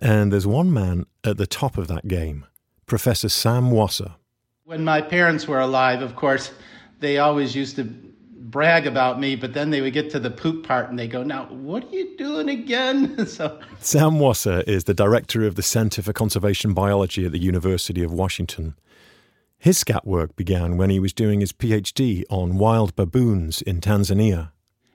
And 0.00 0.32
there's 0.32 0.46
one 0.46 0.72
man 0.72 1.06
at 1.22 1.36
the 1.36 1.46
top 1.46 1.78
of 1.78 1.86
that 1.86 2.08
game, 2.08 2.44
Professor 2.86 3.28
Sam 3.28 3.70
Wasser. 3.70 4.16
When 4.64 4.82
my 4.82 5.00
parents 5.02 5.46
were 5.46 5.60
alive, 5.60 6.02
of 6.02 6.16
course, 6.16 6.50
they 6.98 7.18
always 7.18 7.54
used 7.54 7.76
to 7.76 7.84
brag 8.50 8.86
about 8.86 9.20
me, 9.20 9.36
but 9.36 9.54
then 9.54 9.70
they 9.70 9.80
would 9.80 9.92
get 9.92 10.10
to 10.10 10.20
the 10.20 10.30
poop 10.30 10.66
part 10.66 10.88
and 10.88 10.98
they 10.98 11.08
go, 11.08 11.22
Now, 11.22 11.46
what 11.46 11.84
are 11.84 11.96
you 11.96 12.16
doing 12.16 12.48
again? 12.48 13.26
so 13.28 13.58
Sam 13.80 14.18
Wasser 14.18 14.60
is 14.62 14.84
the 14.84 14.94
director 14.94 15.46
of 15.46 15.54
the 15.54 15.62
Center 15.62 16.02
for 16.02 16.12
Conservation 16.12 16.72
Biology 16.72 17.26
at 17.26 17.32
the 17.32 17.38
University 17.38 18.02
of 18.02 18.12
Washington. 18.12 18.74
His 19.58 19.78
scat 19.78 20.06
work 20.06 20.36
began 20.36 20.76
when 20.76 20.90
he 20.90 21.00
was 21.00 21.12
doing 21.12 21.40
his 21.40 21.52
PhD 21.52 22.24
on 22.28 22.58
wild 22.58 22.94
baboons 22.94 23.62
in 23.62 23.80
Tanzania. 23.80 24.50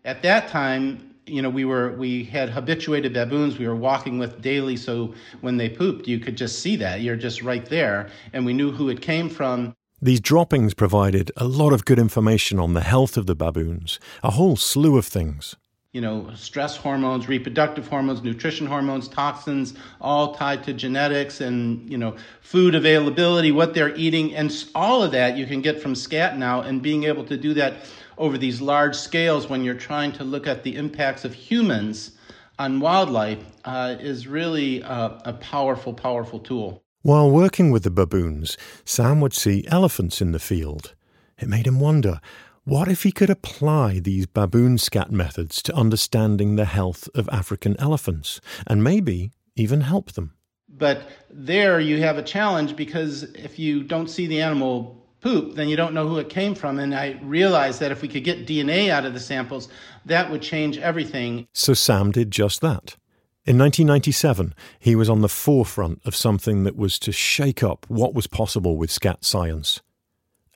At 0.06 0.22
that 0.24 0.48
time, 0.48 1.16
you 1.26 1.42
know, 1.42 1.50
we 1.50 1.66
were 1.66 1.92
we 1.94 2.24
had 2.24 2.50
habituated 2.50 3.14
baboons 3.14 3.58
we 3.58 3.68
were 3.68 3.76
walking 3.76 4.20
with 4.20 4.42
daily, 4.42 4.76
so 4.76 5.14
when 5.42 5.58
they 5.58 5.70
pooped, 5.70 6.08
you 6.08 6.20
could 6.20 6.36
just 6.36 6.60
see 6.60 6.76
that. 6.78 7.02
You're 7.02 7.16
just 7.16 7.42
right 7.42 7.66
there, 7.66 8.10
and 8.34 8.46
we 8.46 8.54
knew 8.54 8.72
who 8.72 8.90
it 8.90 9.02
came 9.02 9.30
from. 9.30 9.76
These 10.04 10.20
droppings 10.20 10.74
provided 10.74 11.32
a 11.38 11.48
lot 11.48 11.74
of 11.74 11.86
good 11.86 12.00
information 12.00 12.60
on 12.60 12.74
the 12.74 12.82
health 12.82 13.18
of 13.18 13.28
the 13.28 13.36
baboons, 13.36 14.00
a 14.24 14.32
whole 14.32 14.56
slew 14.56 14.98
of 14.98 15.06
things. 15.06 15.56
You 15.92 16.02
know, 16.02 16.32
stress 16.34 16.76
hormones, 16.76 17.28
reproductive 17.28 17.88
hormones, 17.88 18.24
nutrition 18.24 18.66
hormones, 18.66 19.08
toxins, 19.08 19.76
all 20.00 20.34
tied 20.34 20.64
to 20.64 20.74
genetics 20.74 21.40
and, 21.40 21.88
you 21.88 22.00
know, 22.00 22.16
food 22.42 22.74
availability, 22.74 23.52
what 23.52 23.76
they're 23.76 23.96
eating, 23.96 24.34
and 24.34 24.52
all 24.74 25.04
of 25.04 25.12
that 25.12 25.38
you 25.38 25.46
can 25.46 25.62
get 25.62 25.80
from 25.80 25.94
SCAT 25.94 26.36
now, 26.36 26.62
and 26.62 26.82
being 26.82 27.04
able 27.04 27.26
to 27.26 27.38
do 27.38 27.54
that 27.54 27.88
over 28.18 28.40
these 28.40 28.60
large 28.60 28.96
scales 28.96 29.50
when 29.50 29.64
you're 29.64 29.76
trying 29.76 30.12
to 30.14 30.24
look 30.24 30.48
at 30.48 30.64
the 30.64 30.78
impacts 30.78 31.26
of 31.26 31.36
humans 31.36 32.14
on 32.58 32.80
wildlife 32.80 33.44
uh, 33.66 33.98
is 34.00 34.26
really 34.26 34.82
a, 34.82 35.22
a 35.26 35.34
powerful, 35.34 35.94
powerful 35.94 36.40
tool. 36.40 36.81
While 37.04 37.32
working 37.32 37.72
with 37.72 37.82
the 37.82 37.90
baboons, 37.90 38.58
Sam 38.86 39.22
would 39.22 39.34
see 39.34 39.66
elephants 39.68 40.22
in 40.22 40.34
the 40.34 40.40
field. 40.40 40.94
It 41.40 41.50
made 41.50 41.66
him 41.66 41.80
wonder 41.80 42.22
what 42.64 42.88
if 42.88 43.02
he 43.02 43.12
could 43.12 43.32
apply 43.32 44.00
these 44.00 44.28
baboon 44.28 44.78
scat 44.78 45.12
methods 45.12 45.64
to 45.64 45.76
understanding 45.76 46.58
the 46.58 46.66
health 46.66 47.10
of 47.16 47.28
African 47.30 47.76
elephants 47.80 48.40
and 48.68 48.84
maybe 48.84 49.32
even 49.56 49.82
help 49.82 50.12
them? 50.12 50.36
But 50.70 51.02
there 51.32 51.80
you 51.80 51.98
have 52.04 52.20
a 52.20 52.24
challenge 52.24 52.76
because 52.76 53.24
if 53.24 53.58
you 53.58 53.82
don't 53.82 54.08
see 54.08 54.28
the 54.28 54.42
animal 54.42 55.04
poop, 55.22 55.56
then 55.56 55.70
you 55.70 55.76
don't 55.76 55.96
know 55.96 56.08
who 56.08 56.20
it 56.20 56.30
came 56.30 56.54
from. 56.54 56.78
And 56.78 56.94
I 56.94 57.20
realized 57.24 57.80
that 57.80 57.92
if 57.92 58.04
we 58.04 58.10
could 58.10 58.24
get 58.24 58.46
DNA 58.46 58.90
out 58.90 59.06
of 59.06 59.16
the 59.16 59.20
samples, 59.20 59.70
that 60.06 60.30
would 60.30 60.44
change 60.44 60.78
everything. 60.78 61.48
So 61.52 61.74
Sam 61.74 62.12
did 62.12 62.30
just 62.30 62.62
that. 62.62 62.96
In 63.44 63.58
1997, 63.58 64.54
he 64.80 64.96
was 64.96 65.10
on 65.10 65.22
the 65.22 65.28
forefront 65.28 66.02
of 66.06 66.16
something 66.16 66.64
that 66.64 66.76
was 66.76 67.00
to 67.00 67.12
shake 67.12 67.64
up 67.64 67.86
what 67.90 68.14
was 68.14 68.28
possible 68.28 68.78
with 68.78 68.92
scat 68.92 69.26
science 69.26 69.82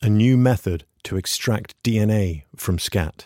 a 0.01 0.10
new 0.10 0.38
method 0.38 0.86
to 1.04 1.18
extract 1.18 1.74
DNA 1.84 2.44
from 2.56 2.77
scat 2.77 3.25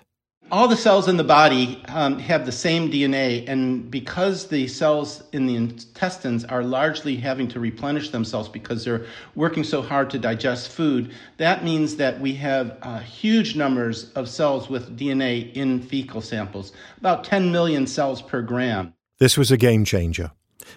all 0.52 0.68
the 0.68 0.78
cells 0.78 1.08
in 1.08 1.18
the 1.18 1.24
body 1.24 1.82
um, 1.90 2.18
have 2.18 2.46
the 2.46 2.52
same 2.52 2.90
DNA, 2.90 3.48
and 3.48 3.92
because 3.92 4.48
the 4.48 4.68
cells 4.68 5.24
in 5.32 5.46
the 5.46 5.56
intestines 5.56 6.44
are 6.46 6.64
largely 6.64 7.16
having 7.16 7.48
to 7.50 7.60
replenish 7.60 8.10
themselves 8.10 8.50
because 8.50 8.84
they're 8.84 9.06
working 9.36 9.64
so 9.64 9.82
hard 9.82 10.10
to 10.10 10.18
digest 10.18 10.72
food, 10.72 11.14
that 11.38 11.64
means 11.64 11.98
that 11.98 12.20
we 12.20 12.34
have 12.34 12.78
uh, 12.82 13.00
huge 13.00 13.56
numbers 13.56 14.12
of 14.14 14.28
cells 14.28 14.70
with 14.70 14.98
DNA 14.98 15.54
in 15.54 15.82
fecal 15.82 16.22
samples, 16.22 16.74
about 16.98 17.24
10 17.24 17.52
million 17.52 17.86
cells 17.86 18.22
per 18.22 18.42
gram. 18.42 18.94
This 19.20 19.38
was 19.38 19.52
a 19.52 19.58
game 19.58 19.86
changer. 19.86 20.32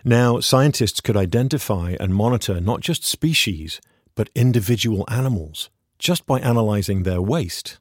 Now, 0.05 0.41
scientists 0.41 1.01
could 1.01 1.17
identify 1.17 1.97
and 1.99 2.15
monitor 2.15 2.61
not 2.61 2.81
just 2.81 3.05
species, 3.05 3.81
but 4.15 4.31
individual 4.35 5.05
animals 5.09 5.71
just 5.99 6.27
by 6.27 6.41
analyzing 6.41 7.05
their 7.05 7.23
waste 7.23 7.79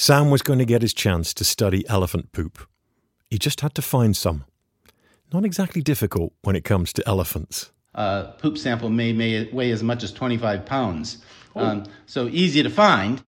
Sam 0.00 0.30
was 0.30 0.40
going 0.40 0.58
to 0.58 0.64
get 0.64 0.80
his 0.80 0.94
chance 0.94 1.34
to 1.34 1.44
study 1.44 1.86
elephant 1.86 2.32
poop. 2.32 2.66
He 3.28 3.38
just 3.38 3.60
had 3.60 3.74
to 3.74 3.82
find 3.82 4.16
some. 4.16 4.46
Not 5.30 5.44
exactly 5.44 5.82
difficult 5.82 6.32
when 6.40 6.56
it 6.56 6.64
comes 6.64 6.94
to 6.94 7.06
elephants. 7.06 7.70
A 7.94 8.32
poop 8.38 8.56
sample 8.56 8.88
may, 8.88 9.12
may 9.12 9.50
weigh 9.52 9.70
as 9.70 9.82
much 9.82 10.02
as 10.02 10.10
25 10.10 10.64
pounds, 10.64 11.18
oh. 11.54 11.62
um, 11.62 11.84
so 12.06 12.28
easy 12.28 12.62
to 12.62 12.70
find. 12.70 13.22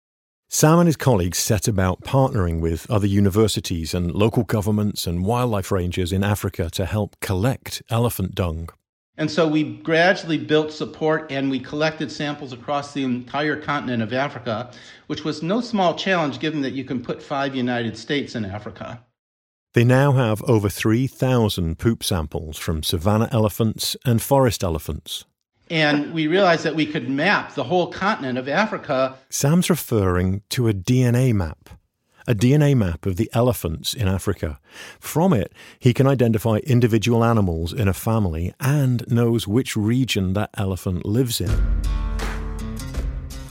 Sam 0.55 0.81
and 0.81 0.87
his 0.87 0.99
colleagues 0.99 1.39
set 1.39 1.67
about 1.67 2.03
partnering 2.03 2.61
with 2.61 2.89
other 2.91 3.07
universities 3.07 3.95
and 3.95 4.13
local 4.13 4.45
governments 4.45 5.07
and 5.07 5.25
wildlife 5.25 5.73
rangers 5.73 6.13
in 6.13 6.23
Africa 6.23 6.69
to 6.73 6.85
help 6.85 7.19
collect 7.21 7.83
elephant 7.89 8.35
dung. 8.35 8.69
And 9.17 9.31
so 9.31 9.49
we 9.49 9.79
gradually 9.79 10.37
built 10.37 10.71
support 10.71 11.33
and 11.33 11.51
we 11.51 11.59
collected 11.59 12.13
samples 12.13 12.53
across 12.53 12.93
the 12.93 13.03
entire 13.03 13.57
continent 13.57 14.03
of 14.03 14.13
Africa, 14.13 14.71
which 15.07 15.25
was 15.25 15.43
no 15.43 15.63
small 15.63 15.95
challenge 15.95 16.39
given 16.39 16.61
that 16.61 16.75
you 16.75 16.85
can 16.85 17.03
put 17.03 17.23
five 17.23 17.55
United 17.57 17.97
States 17.97 18.35
in 18.35 18.45
Africa. 18.45 19.03
They 19.73 19.85
now 19.85 20.13
have 20.13 20.43
over 20.43 20.69
3,000 20.69 21.79
poop 21.79 22.05
samples 22.05 22.59
from 22.59 22.83
savanna 22.83 23.31
elephants 23.33 23.97
and 24.05 24.21
forest 24.21 24.63
elephants. 24.63 25.25
And 25.73 26.12
we 26.12 26.26
realized 26.26 26.64
that 26.64 26.75
we 26.75 26.85
could 26.85 27.09
map 27.09 27.55
the 27.55 27.64
whole 27.64 27.87
continent 27.91 28.37
of 28.37 28.47
Africa. 28.47 29.17
Sam's 29.31 29.71
referring 29.71 30.43
to 30.50 30.69
a 30.69 30.75
DNA 30.75 31.33
map 31.33 31.71
a 32.29 32.35
DNA 32.37 32.76
map 32.76 33.05
of 33.05 33.17
the 33.17 33.29
elephants 33.33 33.95
in 33.95 34.07
Africa. 34.07 34.61
From 35.00 35.33
it, 35.33 35.52
he 35.81 35.93
can 35.93 36.07
identify 36.07 36.59
individual 36.59 37.25
animals 37.25 37.73
in 37.73 37.88
a 37.88 37.93
family 37.93 38.55
and 38.61 39.05
knows 39.11 39.49
which 39.49 39.76
region 39.76 40.33
that 40.35 40.50
elephant 40.55 41.05
lives 41.05 41.41
in. 41.41 41.50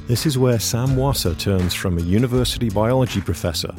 This 0.07 0.25
is 0.25 0.37
where 0.37 0.57
Sam 0.57 0.95
Wasser 0.95 1.35
turns 1.35 1.73
from 1.73 1.97
a 1.97 2.01
university 2.01 2.69
biology 2.69 3.19
professor 3.19 3.75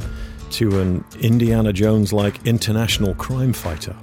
to 0.50 0.80
an 0.80 1.04
Indiana 1.20 1.72
Jones 1.72 2.12
like 2.12 2.46
international 2.46 3.14
crime 3.14 3.54
fighter. 3.54 3.96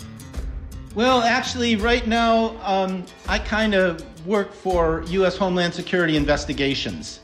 Well, 0.96 1.22
actually, 1.22 1.76
right 1.76 2.08
now, 2.08 2.58
um, 2.64 3.06
I 3.28 3.38
kind 3.38 3.76
of 3.76 4.04
work 4.26 4.54
for 4.54 5.04
U.S. 5.08 5.38
Homeland 5.38 5.74
Security 5.74 6.18
investigations. 6.18 7.20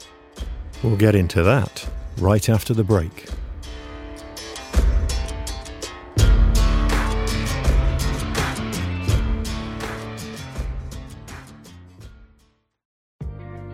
We'll 0.84 0.98
get 0.98 1.16
into 1.16 1.44
that 1.44 1.88
right 2.18 2.48
after 2.50 2.74
the 2.74 2.84
break. 2.84 3.28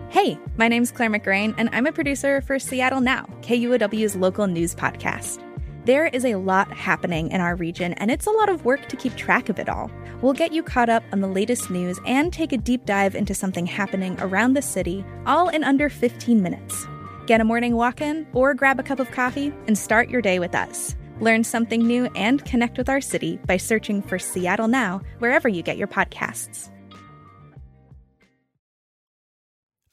Hey, 0.08 0.38
my 0.56 0.68
name's 0.68 0.92
Claire 0.92 1.10
McGrain, 1.10 1.54
and 1.58 1.68
I'm 1.72 1.86
a 1.86 1.92
producer 1.92 2.42
for 2.42 2.58
Seattle 2.58 3.00
Now, 3.00 3.26
KUOW's 3.40 4.14
local 4.14 4.46
news 4.46 4.74
podcast. 4.74 5.42
There 5.84 6.06
is 6.06 6.24
a 6.24 6.36
lot 6.36 6.72
happening 6.72 7.32
in 7.32 7.40
our 7.40 7.56
region, 7.56 7.94
and 7.94 8.08
it's 8.08 8.26
a 8.26 8.30
lot 8.30 8.48
of 8.48 8.64
work 8.64 8.88
to 8.88 8.96
keep 8.96 9.16
track 9.16 9.48
of 9.48 9.58
it 9.58 9.68
all. 9.68 9.90
We'll 10.22 10.32
get 10.32 10.52
you 10.52 10.62
caught 10.62 10.88
up 10.88 11.02
on 11.12 11.20
the 11.20 11.26
latest 11.26 11.68
news 11.68 11.98
and 12.06 12.32
take 12.32 12.52
a 12.52 12.56
deep 12.56 12.86
dive 12.86 13.16
into 13.16 13.34
something 13.34 13.66
happening 13.66 14.16
around 14.20 14.54
the 14.54 14.62
city, 14.62 15.04
all 15.26 15.48
in 15.48 15.64
under 15.64 15.88
15 15.88 16.40
minutes. 16.40 16.86
Get 17.26 17.40
a 17.40 17.44
morning 17.44 17.74
walk 17.74 18.00
in 18.00 18.26
or 18.32 18.54
grab 18.54 18.78
a 18.78 18.84
cup 18.84 19.00
of 19.00 19.10
coffee 19.10 19.52
and 19.66 19.76
start 19.76 20.08
your 20.08 20.22
day 20.22 20.38
with 20.38 20.54
us. 20.54 20.94
Learn 21.20 21.42
something 21.42 21.84
new 21.84 22.06
and 22.14 22.44
connect 22.44 22.78
with 22.78 22.88
our 22.88 23.00
city 23.00 23.40
by 23.46 23.56
searching 23.56 24.00
for 24.00 24.18
Seattle 24.18 24.68
Now 24.68 25.02
wherever 25.18 25.48
you 25.48 25.62
get 25.62 25.76
your 25.76 25.88
podcasts. 25.88 26.70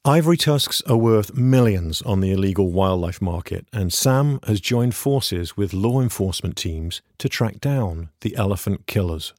Ivory 0.05 0.37
tusks 0.37 0.81
are 0.87 0.95
worth 0.95 1.35
millions 1.35 2.01
on 2.03 2.21
the 2.21 2.31
illegal 2.31 2.71
wildlife 2.71 3.21
market, 3.21 3.67
and 3.73 3.91
Sam 3.91 4.39
has 4.47 4.61
joined 4.61 4.95
forces 4.95 5.57
with 5.57 5.73
law 5.73 6.01
enforcement 6.01 6.55
teams 6.55 7.01
to 7.17 7.27
track 7.27 7.59
down 7.59 8.09
the 8.21 8.35
elephant 8.37 8.87
killers, 8.87 9.33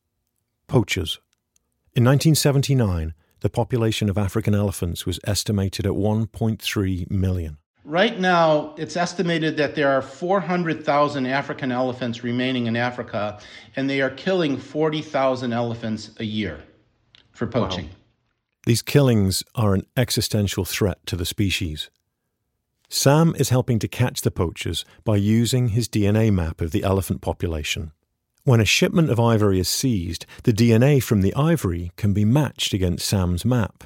poachers. 0.71 1.19
In 1.97 2.05
1979, 2.05 3.13
the 3.41 3.51
population 3.51 4.09
of 4.09 4.17
African 4.17 4.55
elephants 4.55 5.05
was 5.05 5.19
estimated 5.25 5.85
at 5.85 5.93
1.3 5.93 7.11
million. 7.11 7.59
Right 7.85 8.21
now, 8.21 8.75
it's 8.77 8.97
estimated 8.97 9.57
that 9.57 9.75
there 9.75 9.91
are 9.91 10.01
400,000 10.01 11.27
African 11.27 11.73
elephants 11.73 12.23
remaining 12.23 12.67
in 12.67 12.77
Africa, 12.77 13.41
and 13.75 13.91
they 13.91 14.01
are 14.01 14.11
killing 14.11 14.57
40,000 14.59 15.53
elephants 15.53 16.11
a 16.21 16.25
year 16.25 16.63
for 17.33 17.49
poaching. 17.49 17.87
Wow. 17.87 17.97
These 18.67 18.83
killings 18.83 19.43
are 19.57 19.75
an 19.75 19.87
existential 19.97 20.65
threat 20.65 21.05
to 21.07 21.17
the 21.17 21.27
species. 21.27 21.91
Sam 22.89 23.35
is 23.37 23.49
helping 23.49 23.81
to 23.81 23.89
catch 23.89 24.21
the 24.21 24.31
poachers 24.31 24.85
by 25.03 25.17
using 25.17 25.69
his 25.69 25.89
DNA 25.89 26.33
map 26.33 26.61
of 26.61 26.71
the 26.71 26.85
elephant 26.85 27.23
population. 27.23 27.91
When 28.51 28.61
a 28.61 28.65
shipment 28.65 29.11
of 29.11 29.21
ivory 29.21 29.61
is 29.61 29.69
seized, 29.69 30.27
the 30.43 30.53
DNA 30.53 31.01
from 31.01 31.21
the 31.21 31.33
ivory 31.37 31.93
can 31.95 32.13
be 32.13 32.25
matched 32.25 32.75
against 32.75 33.07
Sam's 33.07 33.45
map. 33.45 33.85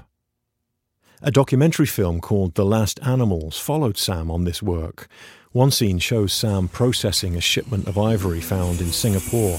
A 1.20 1.30
documentary 1.30 1.84
film 1.84 2.18
called 2.22 2.54
The 2.54 2.64
Last 2.64 2.98
Animals 3.02 3.58
followed 3.58 3.98
Sam 3.98 4.30
on 4.30 4.44
this 4.44 4.62
work. 4.62 5.06
One 5.52 5.70
scene 5.70 5.98
shows 5.98 6.32
Sam 6.32 6.68
processing 6.68 7.36
a 7.36 7.42
shipment 7.42 7.86
of 7.86 7.98
ivory 7.98 8.40
found 8.40 8.80
in 8.80 8.90
Singapore 8.90 9.58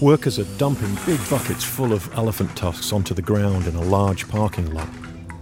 Workers 0.00 0.38
are 0.38 0.56
dumping 0.56 0.96
big 1.04 1.18
buckets 1.28 1.64
full 1.64 1.92
of 1.92 2.08
elephant 2.14 2.56
tusks 2.56 2.92
onto 2.92 3.14
the 3.14 3.22
ground 3.22 3.66
in 3.66 3.74
a 3.74 3.82
large 3.82 4.28
parking 4.28 4.72
lot. 4.72 4.88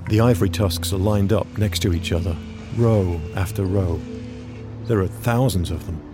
The 0.09 0.21
ivory 0.21 0.49
tusks 0.49 0.95
are 0.95 0.97
lined 0.97 1.35
up 1.35 1.47
next 1.59 1.81
to 1.81 1.93
each 1.93 2.13
other, 2.13 2.35
row 2.77 3.21
after 3.35 3.65
row. 3.67 4.01
There 4.85 5.01
are 5.01 5.07
thousands 5.07 5.71
of 5.71 5.85
them. 5.85 6.06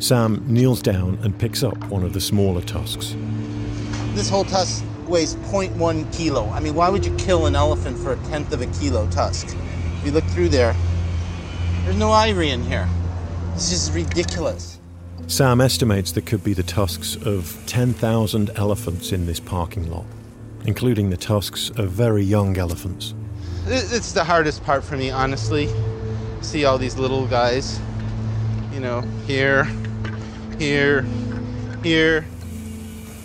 Sam 0.00 0.42
kneels 0.46 0.80
down 0.80 1.18
and 1.22 1.38
picks 1.38 1.62
up 1.62 1.76
one 1.84 2.02
of 2.02 2.14
the 2.14 2.20
smaller 2.20 2.62
tusks. 2.62 3.14
This 4.14 4.30
whole 4.30 4.44
tusk 4.44 4.82
weighs 5.06 5.34
0.1 5.36 6.10
kilo. 6.16 6.48
I 6.48 6.60
mean, 6.60 6.74
why 6.74 6.88
would 6.88 7.04
you 7.04 7.14
kill 7.16 7.44
an 7.44 7.54
elephant 7.54 7.98
for 7.98 8.14
a 8.14 8.16
tenth 8.28 8.50
of 8.54 8.62
a 8.62 8.66
kilo 8.66 9.06
tusk? 9.10 9.54
If 9.98 10.06
you 10.06 10.12
look 10.12 10.24
through 10.24 10.48
there, 10.48 10.74
there's 11.84 11.96
no 11.96 12.12
ivory 12.12 12.48
in 12.48 12.62
here. 12.62 12.88
This 13.52 13.72
is 13.72 13.92
ridiculous. 13.92 14.78
Sam 15.26 15.60
estimates 15.60 16.12
there 16.12 16.22
could 16.22 16.42
be 16.42 16.54
the 16.54 16.62
tusks 16.62 17.16
of 17.16 17.62
10,000 17.66 18.50
elephants 18.56 19.12
in 19.12 19.26
this 19.26 19.38
parking 19.38 19.90
lot, 19.90 20.06
including 20.64 21.10
the 21.10 21.18
tusks 21.18 21.68
of 21.76 21.90
very 21.90 22.24
young 22.24 22.56
elephants. 22.56 23.12
It's 23.66 24.12
the 24.12 24.24
hardest 24.24 24.64
part 24.64 24.82
for 24.82 24.96
me, 24.96 25.10
honestly. 25.10 25.68
See 26.40 26.64
all 26.64 26.78
these 26.78 26.96
little 26.96 27.26
guys, 27.26 27.78
you 28.72 28.80
know, 28.80 29.02
here, 29.26 29.68
here, 30.60 31.06
here, 31.82 32.26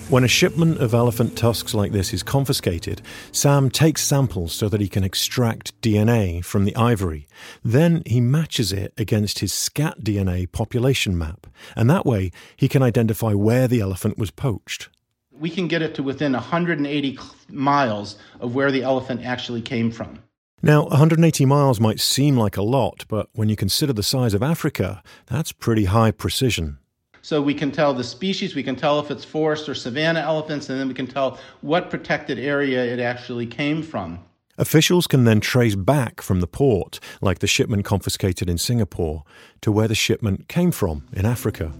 when 0.07 0.23
a 0.23 0.27
shipment 0.27 0.77
of 0.77 0.93
elephant 0.93 1.35
tusks 1.35 1.73
like 1.73 1.91
this 1.91 2.13
is 2.13 2.23
confiscated, 2.23 3.01
Sam 3.31 3.69
takes 3.69 4.03
samples 4.03 4.53
so 4.53 4.69
that 4.69 4.79
he 4.79 4.87
can 4.87 5.03
extract 5.03 5.79
DNA 5.81 6.45
from 6.45 6.63
the 6.63 6.75
ivory. 6.75 7.27
Then 7.63 8.03
he 8.05 8.21
matches 8.21 8.71
it 8.71 8.93
against 8.97 9.39
his 9.39 9.51
scat 9.51 10.01
DNA 10.01 10.49
population 10.49 11.17
map, 11.17 11.47
and 11.75 11.89
that 11.89 12.05
way 12.05 12.31
he 12.55 12.69
can 12.69 12.83
identify 12.83 13.33
where 13.33 13.67
the 13.67 13.81
elephant 13.81 14.17
was 14.17 14.31
poached. 14.31 14.89
We 15.31 15.49
can 15.49 15.67
get 15.67 15.81
it 15.81 15.95
to 15.95 16.03
within 16.03 16.33
180 16.33 17.19
miles 17.49 18.17
of 18.39 18.55
where 18.55 18.71
the 18.71 18.83
elephant 18.83 19.25
actually 19.25 19.61
came 19.61 19.91
from. 19.91 20.19
Now, 20.61 20.83
180 20.83 21.45
miles 21.45 21.81
might 21.81 21.99
seem 21.99 22.37
like 22.37 22.55
a 22.55 22.63
lot, 22.63 23.03
but 23.09 23.27
when 23.33 23.49
you 23.49 23.55
consider 23.57 23.91
the 23.91 24.03
size 24.03 24.33
of 24.33 24.41
Africa, 24.41 25.03
that's 25.25 25.51
pretty 25.51 25.85
high 25.85 26.11
precision. 26.11 26.77
So 27.25 27.41
we 27.41 27.55
can 27.55 27.71
tell 27.71 27.91
the 27.95 28.03
species, 28.03 28.53
we 28.53 28.61
can 28.61 28.75
tell 28.75 28.99
if 28.99 29.09
it's 29.09 29.25
forest 29.25 29.67
or 29.67 29.73
savanna 29.73 30.19
elephants, 30.19 30.69
and 30.69 30.79
then 30.79 30.87
we 30.87 30.93
can 30.93 31.07
tell 31.07 31.39
what 31.61 31.89
protected 31.89 32.37
area 32.37 32.85
it 32.85 32.99
actually 32.99 33.47
came 33.47 33.81
from. 33.81 34.19
Officials 34.59 35.07
can 35.07 35.23
then 35.23 35.39
trace 35.39 35.73
back 35.73 36.21
from 36.21 36.39
the 36.39 36.45
port, 36.45 36.99
like 37.21 37.39
the 37.39 37.47
shipment 37.47 37.83
confiscated 37.83 38.47
in 38.47 38.59
Singapore, 38.59 39.23
to 39.61 39.71
where 39.71 39.87
the 39.87 39.95
shipment 39.95 40.47
came 40.49 40.69
from 40.69 41.07
in 41.13 41.25
Africa. 41.25 41.71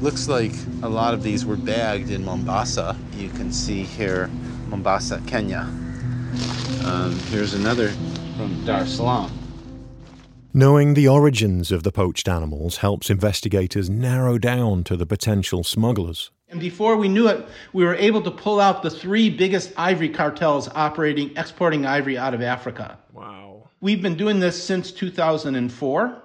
Looks 0.00 0.26
like 0.26 0.52
a 0.82 0.88
lot 0.88 1.14
of 1.14 1.22
these 1.22 1.46
were 1.46 1.56
bagged 1.56 2.10
in 2.10 2.24
Mombasa. 2.24 2.96
You 3.16 3.28
can 3.28 3.52
see 3.52 3.84
here 3.84 4.28
Mombasa, 4.66 5.22
Kenya. 5.28 5.60
Um, 6.84 7.16
here's 7.30 7.54
another 7.54 7.90
from 8.36 8.64
Dar 8.64 8.80
es 8.80 8.96
Salaam. 8.96 9.37
Knowing 10.58 10.94
the 10.94 11.06
origins 11.06 11.70
of 11.70 11.84
the 11.84 11.92
poached 11.92 12.28
animals 12.28 12.78
helps 12.78 13.10
investigators 13.10 13.88
narrow 13.88 14.38
down 14.38 14.82
to 14.82 14.96
the 14.96 15.06
potential 15.06 15.62
smugglers. 15.62 16.32
And 16.48 16.58
before 16.58 16.96
we 16.96 17.08
knew 17.08 17.28
it, 17.28 17.46
we 17.72 17.84
were 17.84 17.94
able 17.94 18.20
to 18.22 18.30
pull 18.32 18.58
out 18.58 18.82
the 18.82 18.90
three 18.90 19.30
biggest 19.30 19.72
ivory 19.76 20.08
cartels 20.08 20.68
operating, 20.74 21.30
exporting 21.36 21.86
ivory 21.86 22.18
out 22.18 22.34
of 22.34 22.42
Africa. 22.42 22.98
Wow. 23.12 23.68
We've 23.80 24.02
been 24.02 24.16
doing 24.16 24.40
this 24.40 24.60
since 24.60 24.90
2004, 24.90 26.22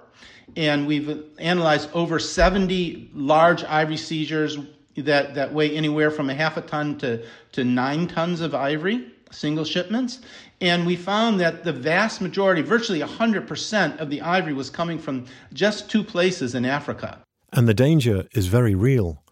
and 0.56 0.84
we've 0.84 1.22
analyzed 1.38 1.90
over 1.94 2.18
70 2.18 3.12
large 3.14 3.62
ivory 3.62 3.96
seizures 3.96 4.58
that, 4.96 5.36
that 5.36 5.54
weigh 5.54 5.76
anywhere 5.76 6.10
from 6.10 6.28
a 6.28 6.34
half 6.34 6.56
a 6.56 6.62
ton 6.62 6.98
to, 6.98 7.24
to 7.52 7.62
nine 7.62 8.08
tons 8.08 8.40
of 8.40 8.52
ivory, 8.52 9.13
single 9.34 9.64
shipments. 9.64 10.20
And 10.60 10.86
we 10.86 10.96
found 10.96 11.40
that 11.40 11.64
the 11.64 11.72
vast 11.72 12.20
majority, 12.20 12.62
virtually 12.62 13.00
100% 13.00 13.98
of 13.98 14.10
the 14.10 14.20
ivory 14.22 14.52
was 14.52 14.70
coming 14.70 14.98
from 14.98 15.26
just 15.52 15.90
two 15.90 16.04
places 16.04 16.54
in 16.54 16.64
Africa. 16.64 17.18
And 17.52 17.68
the 17.68 17.74
danger 17.74 18.26
is 18.32 18.46
very 18.46 18.74
real. 18.74 19.22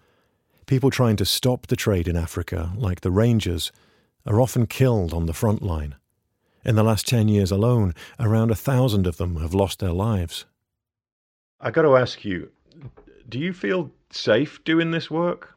People 0.67 0.91
trying 0.91 1.17
to 1.17 1.25
stop 1.25 1.67
the 1.67 1.77
trade 1.77 2.09
in 2.09 2.17
Africa, 2.17 2.73
like 2.77 3.01
the 3.01 3.11
Rangers, 3.11 3.73
are 4.27 4.41
often 4.41 4.67
killed 4.67 5.13
on 5.13 5.27
the 5.27 5.33
front 5.33 5.63
line. 5.63 5.97
In 6.65 6.77
the 6.77 6.85
last 6.85 7.09
10 7.09 7.27
years 7.29 7.51
alone, 7.51 7.95
around 8.21 8.51
a 8.51 8.55
thousand 8.55 9.07
of 9.07 9.17
them 9.17 9.37
have 9.37 9.55
lost 9.55 9.81
their 9.81 9.93
lives. 9.93 10.45
I 11.61 11.71
got 11.71 11.83
to 11.83 11.97
ask 11.97 12.25
you, 12.25 12.51
do 13.29 13.39
you 13.39 13.53
feel 13.53 13.91
safe 14.11 14.63
doing 14.65 14.93
this 14.93 15.11
work? 15.11 15.57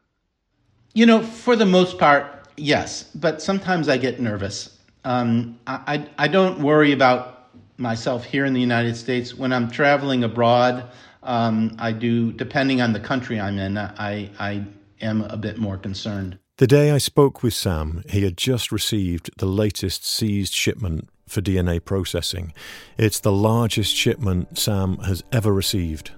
You 0.93 1.05
know, 1.05 1.21
for 1.21 1.55
the 1.55 1.65
most 1.65 1.99
part, 1.99 2.34
yes, 2.57 3.03
but 3.15 3.41
sometimes 3.41 3.89
I 3.89 3.97
get 3.97 4.19
nervous. 4.19 4.77
Um, 5.03 5.59
I, 5.67 6.07
I 6.17 6.27
don't 6.27 6.59
worry 6.59 6.91
about 6.91 7.49
myself 7.77 8.23
here 8.23 8.45
in 8.45 8.53
the 8.53 8.61
United 8.61 8.95
States. 8.95 9.35
When 9.35 9.53
I'm 9.53 9.69
traveling 9.69 10.23
abroad, 10.23 10.89
um, 11.23 11.75
I 11.79 11.91
do, 11.91 12.31
depending 12.31 12.81
on 12.81 12.93
the 12.93 12.99
country 12.99 13.39
I'm 13.39 13.57
in, 13.59 13.77
I, 13.77 14.29
I 14.39 14.65
am 15.01 15.21
a 15.23 15.37
bit 15.37 15.57
more 15.57 15.77
concerned. 15.77 16.39
The 16.57 16.67
day 16.67 16.91
I 16.91 16.99
spoke 16.99 17.43
with 17.43 17.53
Sam, 17.53 18.03
he 18.09 18.23
had 18.23 18.37
just 18.37 18.71
received 18.71 19.29
the 19.37 19.45
latest 19.45 20.05
seized 20.05 20.53
shipment 20.53 21.09
for 21.27 21.41
DNA 21.41 21.83
processing. 21.83 22.53
It's 22.97 23.19
the 23.19 23.31
largest 23.31 23.93
shipment 23.93 24.57
Sam 24.57 24.97
has 24.99 25.23
ever 25.31 25.51
received. 25.51 26.11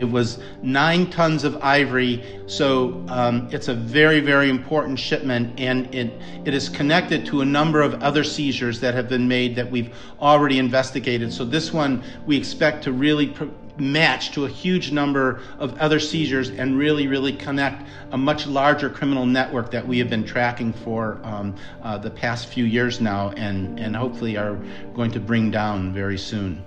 It 0.00 0.04
was 0.04 0.38
nine 0.62 1.10
tons 1.10 1.44
of 1.44 1.56
ivory, 1.62 2.24
so 2.46 3.04
um, 3.08 3.48
it's 3.50 3.68
a 3.68 3.74
very, 3.74 4.20
very 4.20 4.48
important 4.48 4.98
shipment, 4.98 5.58
and 5.58 5.92
it, 5.94 6.12
it 6.44 6.54
is 6.54 6.68
connected 6.68 7.26
to 7.26 7.40
a 7.40 7.44
number 7.44 7.82
of 7.82 8.02
other 8.02 8.22
seizures 8.22 8.78
that 8.80 8.94
have 8.94 9.08
been 9.08 9.26
made 9.26 9.56
that 9.56 9.70
we've 9.70 9.94
already 10.20 10.58
investigated. 10.58 11.32
So 11.32 11.44
this 11.44 11.72
one 11.72 12.02
we 12.26 12.36
expect 12.36 12.84
to 12.84 12.92
really 12.92 13.28
pr- 13.28 13.46
match 13.76 14.32
to 14.32 14.44
a 14.44 14.48
huge 14.48 14.92
number 14.92 15.40
of 15.58 15.76
other 15.78 16.00
seizures 16.00 16.50
and 16.50 16.78
really, 16.78 17.06
really 17.06 17.32
connect 17.32 17.88
a 18.12 18.18
much 18.18 18.46
larger 18.46 18.90
criminal 18.90 19.26
network 19.26 19.70
that 19.70 19.86
we 19.86 19.98
have 19.98 20.10
been 20.10 20.24
tracking 20.24 20.72
for 20.72 21.20
um, 21.22 21.54
uh, 21.82 21.98
the 21.98 22.10
past 22.10 22.48
few 22.48 22.64
years 22.64 23.00
now, 23.00 23.30
and, 23.30 23.78
and 23.78 23.94
hopefully 23.96 24.36
are 24.36 24.58
going 24.94 25.10
to 25.10 25.20
bring 25.20 25.50
down 25.50 25.92
very 25.92 26.18
soon. 26.18 26.64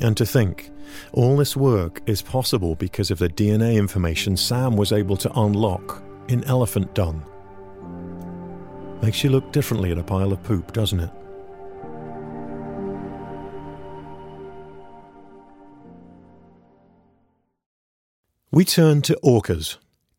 And 0.00 0.16
to 0.16 0.24
think, 0.24 0.70
all 1.12 1.36
this 1.36 1.56
work 1.56 2.00
is 2.06 2.22
possible 2.22 2.74
because 2.74 3.10
of 3.10 3.18
the 3.18 3.28
DNA 3.28 3.76
information 3.76 4.36
Sam 4.36 4.76
was 4.76 4.92
able 4.92 5.16
to 5.18 5.32
unlock 5.38 6.02
in 6.28 6.42
elephant 6.44 6.94
dung. 6.94 7.22
Makes 9.02 9.22
you 9.22 9.30
look 9.30 9.52
differently 9.52 9.90
at 9.90 9.98
a 9.98 10.02
pile 10.02 10.32
of 10.32 10.42
poop, 10.42 10.72
doesn't 10.72 11.00
it? 11.00 11.10
We 18.52 18.64
turn 18.64 19.02
to 19.02 19.18
orcas, 19.22 19.76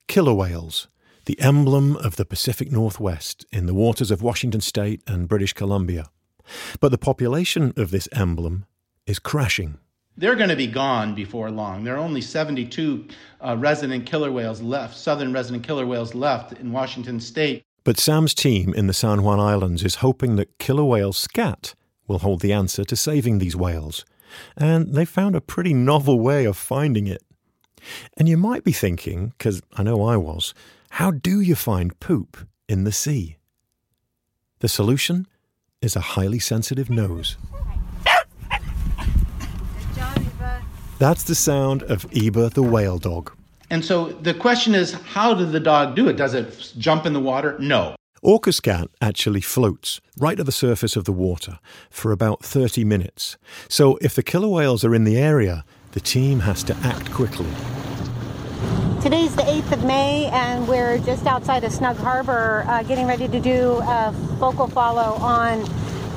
killer 0.07 0.33
whales, 0.33 0.87
the 1.25 1.39
emblem 1.39 1.97
of 1.97 2.15
the 2.15 2.25
Pacific 2.25 2.71
Northwest 2.71 3.45
in 3.51 3.65
the 3.65 3.73
waters 3.73 4.09
of 4.09 4.21
Washington 4.21 4.61
state 4.61 5.01
and 5.05 5.27
British 5.27 5.53
Columbia. 5.53 6.09
But 6.79 6.89
the 6.89 6.97
population 6.97 7.73
of 7.75 7.91
this 7.91 8.07
emblem 8.11 8.65
is 9.11 9.19
crashing. 9.19 9.77
They're 10.17 10.35
going 10.35 10.49
to 10.49 10.55
be 10.55 10.67
gone 10.67 11.13
before 11.13 11.51
long. 11.51 11.83
There 11.83 11.95
are 11.95 11.99
only 11.99 12.21
72 12.21 13.07
uh, 13.39 13.57
resident 13.57 14.05
killer 14.05 14.31
whales 14.31 14.61
left, 14.61 14.97
southern 14.97 15.33
resident 15.33 15.63
killer 15.63 15.85
whales 15.85 16.15
left 16.15 16.53
in 16.53 16.71
Washington 16.71 17.19
state. 17.19 17.63
But 17.83 17.99
Sam's 17.99 18.33
team 18.33 18.73
in 18.73 18.87
the 18.87 18.93
San 18.93 19.23
Juan 19.23 19.39
Islands 19.39 19.83
is 19.83 19.95
hoping 19.95 20.35
that 20.35 20.57
killer 20.59 20.83
whale 20.83 21.13
scat 21.13 21.75
will 22.07 22.19
hold 22.19 22.41
the 22.41 22.53
answer 22.53 22.83
to 22.83 22.95
saving 22.95 23.39
these 23.39 23.55
whales. 23.55 24.05
And 24.55 24.93
they 24.93 25.05
found 25.05 25.35
a 25.35 25.41
pretty 25.41 25.73
novel 25.73 26.19
way 26.19 26.45
of 26.45 26.57
finding 26.57 27.07
it. 27.07 27.23
And 28.17 28.29
you 28.29 28.37
might 28.37 28.63
be 28.63 28.71
thinking, 28.71 29.33
because 29.37 29.61
I 29.73 29.83
know 29.83 30.03
I 30.03 30.17
was, 30.17 30.53
how 30.91 31.11
do 31.11 31.41
you 31.41 31.55
find 31.55 31.99
poop 31.99 32.37
in 32.69 32.83
the 32.83 32.91
sea? 32.91 33.37
The 34.59 34.69
solution 34.69 35.25
is 35.81 35.95
a 35.95 36.01
highly 36.15 36.39
sensitive 36.39 36.89
nose. 36.89 37.37
That's 41.01 41.23
the 41.23 41.33
sound 41.33 41.81
of 41.81 42.07
Eba 42.11 42.53
the 42.53 42.61
whale 42.61 42.99
dog. 42.99 43.31
And 43.71 43.83
so 43.83 44.09
the 44.09 44.35
question 44.35 44.75
is 44.75 44.93
how 44.93 45.33
did 45.33 45.51
the 45.51 45.59
dog 45.59 45.95
do 45.95 46.07
it? 46.07 46.15
Does 46.15 46.35
it 46.35 46.73
jump 46.77 47.07
in 47.07 47.13
the 47.13 47.19
water? 47.19 47.57
No. 47.57 47.95
Orca 48.21 48.53
scat 48.53 48.87
actually 49.01 49.41
floats 49.41 49.99
right 50.19 50.39
at 50.39 50.45
the 50.45 50.51
surface 50.51 50.95
of 50.95 51.05
the 51.05 51.11
water 51.11 51.57
for 51.89 52.11
about 52.11 52.45
30 52.45 52.83
minutes. 52.85 53.35
So 53.67 53.97
if 53.99 54.13
the 54.13 54.21
killer 54.21 54.47
whales 54.47 54.85
are 54.85 54.93
in 54.93 55.03
the 55.03 55.17
area, 55.17 55.65
the 55.93 55.99
team 55.99 56.41
has 56.41 56.61
to 56.65 56.75
act 56.83 57.09
quickly. 57.09 57.49
Today's 59.01 59.35
the 59.35 59.41
8th 59.41 59.71
of 59.71 59.83
May, 59.83 60.27
and 60.27 60.67
we're 60.67 60.99
just 60.99 61.25
outside 61.25 61.63
of 61.63 61.71
Snug 61.71 61.97
Harbor 61.97 62.63
uh, 62.67 62.83
getting 62.83 63.07
ready 63.07 63.27
to 63.27 63.39
do 63.39 63.79
a 63.81 64.13
focal 64.37 64.67
follow 64.67 65.17
on 65.19 65.65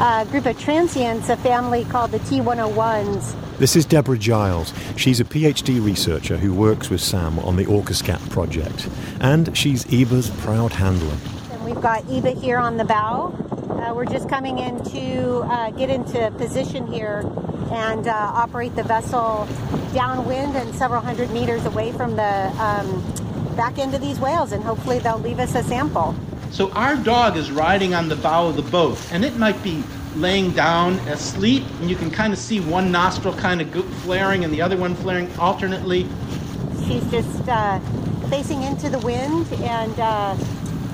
a 0.01 0.27
group 0.31 0.47
of 0.47 0.59
transients, 0.59 1.29
a 1.29 1.37
family 1.37 1.85
called 1.85 2.11
the 2.11 2.19
T101s. 2.21 3.59
This 3.59 3.77
is 3.77 3.87
Deborah 3.87 4.19
Giles. 4.19 4.73
She's 4.97 5.21
a 5.21 5.25
PhD 5.25 5.85
researcher 5.85 6.37
who 6.37 6.53
works 6.53 6.91
with 6.91 7.01
Sam 7.01 7.39
on 7.39 7.57
the 7.57 7.65
OrcaScat 7.67 8.31
project, 8.31 8.89
and 9.21 9.57
she's 9.57 9.85
Eba's 9.85 10.31
proud 10.43 10.73
handler. 10.73 11.17
And 11.53 11.65
we've 11.65 11.81
got 11.81 12.03
Eba 12.05 12.41
here 12.41 12.59
on 12.59 12.77
the 12.77 12.85
bow. 12.85 13.33
Uh, 13.71 13.95
we're 13.95 14.05
just 14.07 14.29
coming 14.29 14.59
in 14.59 14.83
to 14.85 15.43
uh, 15.45 15.71
get 15.71 15.91
into 15.91 16.31
position 16.33 16.87
here 16.87 17.19
and 17.71 18.09
uh, 18.09 18.13
operate 18.13 18.75
the 18.75 18.83
vessel 18.83 19.47
downwind 19.93 20.57
and 20.57 20.75
several 20.75 21.01
hundred 21.01 21.31
meters 21.31 21.65
away 21.67 21.93
from 21.93 22.17
the 22.17 22.53
um, 22.59 23.55
back 23.55 23.79
end 23.79 23.95
of 23.95 24.01
these 24.01 24.19
whales, 24.19 24.51
and 24.51 24.65
hopefully 24.65 24.99
they'll 24.99 25.19
leave 25.19 25.39
us 25.39 25.55
a 25.55 25.63
sample. 25.63 26.17
So 26.55 26.71
our 26.71 26.95
dog 26.95 27.37
is 27.37 27.51
riding 27.51 27.95
on 27.95 28.09
the 28.09 28.15
bow 28.15 28.47
of 28.47 28.55
the 28.55 28.63
boat, 28.63 28.97
and 29.11 29.25
it 29.25 29.37
might 29.39 29.61
be 29.65 29.83
laying 30.15 30.53
down 30.53 30.95
asleep, 31.09 31.65
and 31.81 31.91
you 31.91 31.97
can 31.97 32.13
kind 32.13 32.33
of 32.33 32.39
see 32.39 32.61
one 32.61 32.93
nostril 32.93 33.35
kind 33.35 33.61
of 33.61 33.85
flaring 34.03 34.45
and 34.45 34.55
the 34.55 34.63
other 34.63 34.77
one 34.77 34.95
flaring 34.95 35.29
alternately. 35.37 36.07
She's 36.87 37.05
just 37.11 37.49
uh, 37.49 37.81
facing 38.31 38.63
into 38.63 38.89
the 38.89 39.01
wind 39.01 39.53
and 39.65 39.99
uh, 39.99 40.37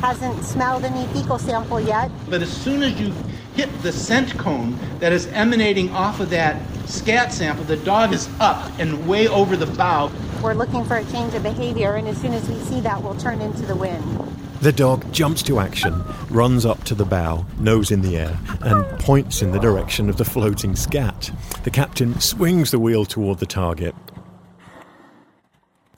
hasn't 0.00 0.42
smelled 0.44 0.86
any 0.86 1.06
fecal 1.12 1.38
sample 1.38 1.78
yet. 1.78 2.10
But 2.30 2.40
as 2.40 2.50
soon 2.50 2.82
as 2.82 2.98
you 2.98 3.12
hit 3.54 3.68
the 3.82 3.92
scent 3.92 4.38
cone 4.38 4.78
that 5.00 5.12
is 5.12 5.26
emanating 5.26 5.90
off 5.90 6.20
of 6.20 6.30
that 6.30 6.62
scat 6.88 7.34
sample, 7.34 7.64
the 7.64 7.76
dog 7.76 8.14
is 8.14 8.30
up 8.40 8.72
and 8.78 9.06
way 9.06 9.28
over 9.28 9.58
the 9.58 9.66
bow. 9.66 10.10
We're 10.42 10.54
looking 10.54 10.86
for 10.86 10.96
a 10.96 11.04
change 11.12 11.34
of 11.34 11.42
behavior, 11.42 11.96
and 11.96 12.08
as 12.08 12.18
soon 12.18 12.32
as 12.32 12.48
we 12.48 12.58
see 12.60 12.80
that, 12.80 13.02
we'll 13.02 13.16
turn 13.16 13.42
into 13.42 13.66
the 13.66 13.76
wind. 13.76 14.29
The 14.60 14.72
dog 14.72 15.10
jumps 15.10 15.42
to 15.44 15.58
action, 15.58 16.04
runs 16.28 16.66
up 16.66 16.84
to 16.84 16.94
the 16.94 17.06
bow, 17.06 17.46
nose 17.58 17.90
in 17.90 18.02
the 18.02 18.18
air, 18.18 18.38
and 18.60 18.84
points 19.00 19.40
in 19.40 19.52
the 19.52 19.58
direction 19.58 20.10
of 20.10 20.18
the 20.18 20.24
floating 20.24 20.76
scat. 20.76 21.30
The 21.64 21.70
captain 21.70 22.20
swings 22.20 22.70
the 22.70 22.78
wheel 22.78 23.06
toward 23.06 23.38
the 23.38 23.46
target, 23.46 23.94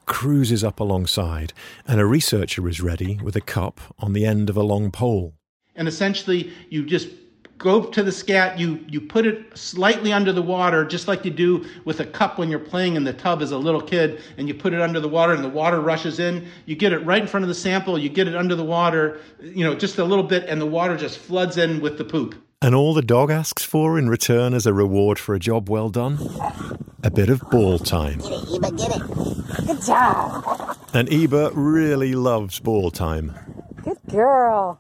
cruises 0.07 0.63
up 0.63 0.79
alongside, 0.79 1.53
and 1.89 2.01
a 2.01 2.07
researcher 2.07 2.69
is 2.69 2.81
ready 2.81 3.19
with 3.21 3.35
a 3.35 3.41
cup 3.41 3.81
on 3.99 4.13
the 4.13 4.25
end 4.25 4.49
of 4.49 4.57
a 4.57 4.63
long 4.63 4.93
pole. 4.93 5.35
And 5.75 5.89
essentially, 5.89 6.53
you 6.71 6.87
just 6.87 7.09
go 7.59 7.85
to 7.85 8.03
the 8.03 8.13
scat, 8.13 8.59
you, 8.59 8.85
you 8.89 9.01
put 9.01 9.27
it 9.27 9.57
slightly 9.57 10.13
under 10.13 10.33
the 10.33 10.43
water, 10.43 10.85
just 10.85 11.09
like 11.09 11.25
you 11.25 11.31
do 11.31 11.65
with 11.85 12.01
a 12.01 12.07
cup 12.07 12.39
when 12.39 12.51
you're 12.51 12.59
playing 12.59 12.97
in 12.97 13.05
the 13.05 13.13
tub 13.13 13.41
as 13.43 13.53
a 13.53 13.59
little 13.59 13.81
kid, 13.81 14.21
and 14.37 14.49
you 14.49 14.55
put 14.55 14.73
it 14.73 14.81
under 14.81 15.01
the 15.01 15.09
water 15.09 15.33
and 15.33 15.45
the 15.45 15.49
water 15.49 15.81
rushes 15.81 16.19
in. 16.19 16.47
You 16.67 16.75
get 16.77 16.93
it 16.93 16.99
right 16.99 17.23
in 17.23 17.29
front 17.29 17.45
of 17.45 17.49
the 17.49 17.55
sample, 17.55 17.99
you 17.99 18.09
get 18.09 18.27
it 18.27 18.35
under 18.35 18.55
the 18.55 18.65
water, 18.65 19.21
you 19.41 19.65
know, 19.65 19.75
just 19.75 19.99
a 19.99 20.05
little 20.05 20.25
bit, 20.25 20.45
and 20.49 20.61
the 20.61 20.67
water 20.67 20.97
just 20.97 21.19
floods 21.19 21.57
in 21.57 21.81
with 21.81 21.99
the 21.99 22.05
poop. 22.05 22.35
And 22.61 22.77
all 22.77 22.95
the 22.95 23.03
dog 23.03 23.31
asks 23.31 23.65
for 23.65 23.99
in 23.99 24.09
return 24.09 24.55
as 24.55 24.67
a 24.67 24.73
reward 24.73 25.19
for 25.19 25.35
a 25.35 25.41
job 25.41 25.69
well 25.69 25.89
done? 25.89 26.19
A 27.03 27.11
bit 27.11 27.29
of 27.29 27.41
ball 27.51 27.81
time. 27.81 28.19
Get 28.19 28.31
it, 28.31 28.49
Eba, 28.49 28.79
get 28.79 28.97
it. 28.97 29.67
Good 29.67 29.83
job. 29.83 30.79
And 30.95 31.09
Eba 31.09 31.51
really 31.55 32.15
loves 32.15 32.61
ball 32.61 32.93
time. 32.93 33.35
Good 33.83 33.99
girl. 34.09 34.79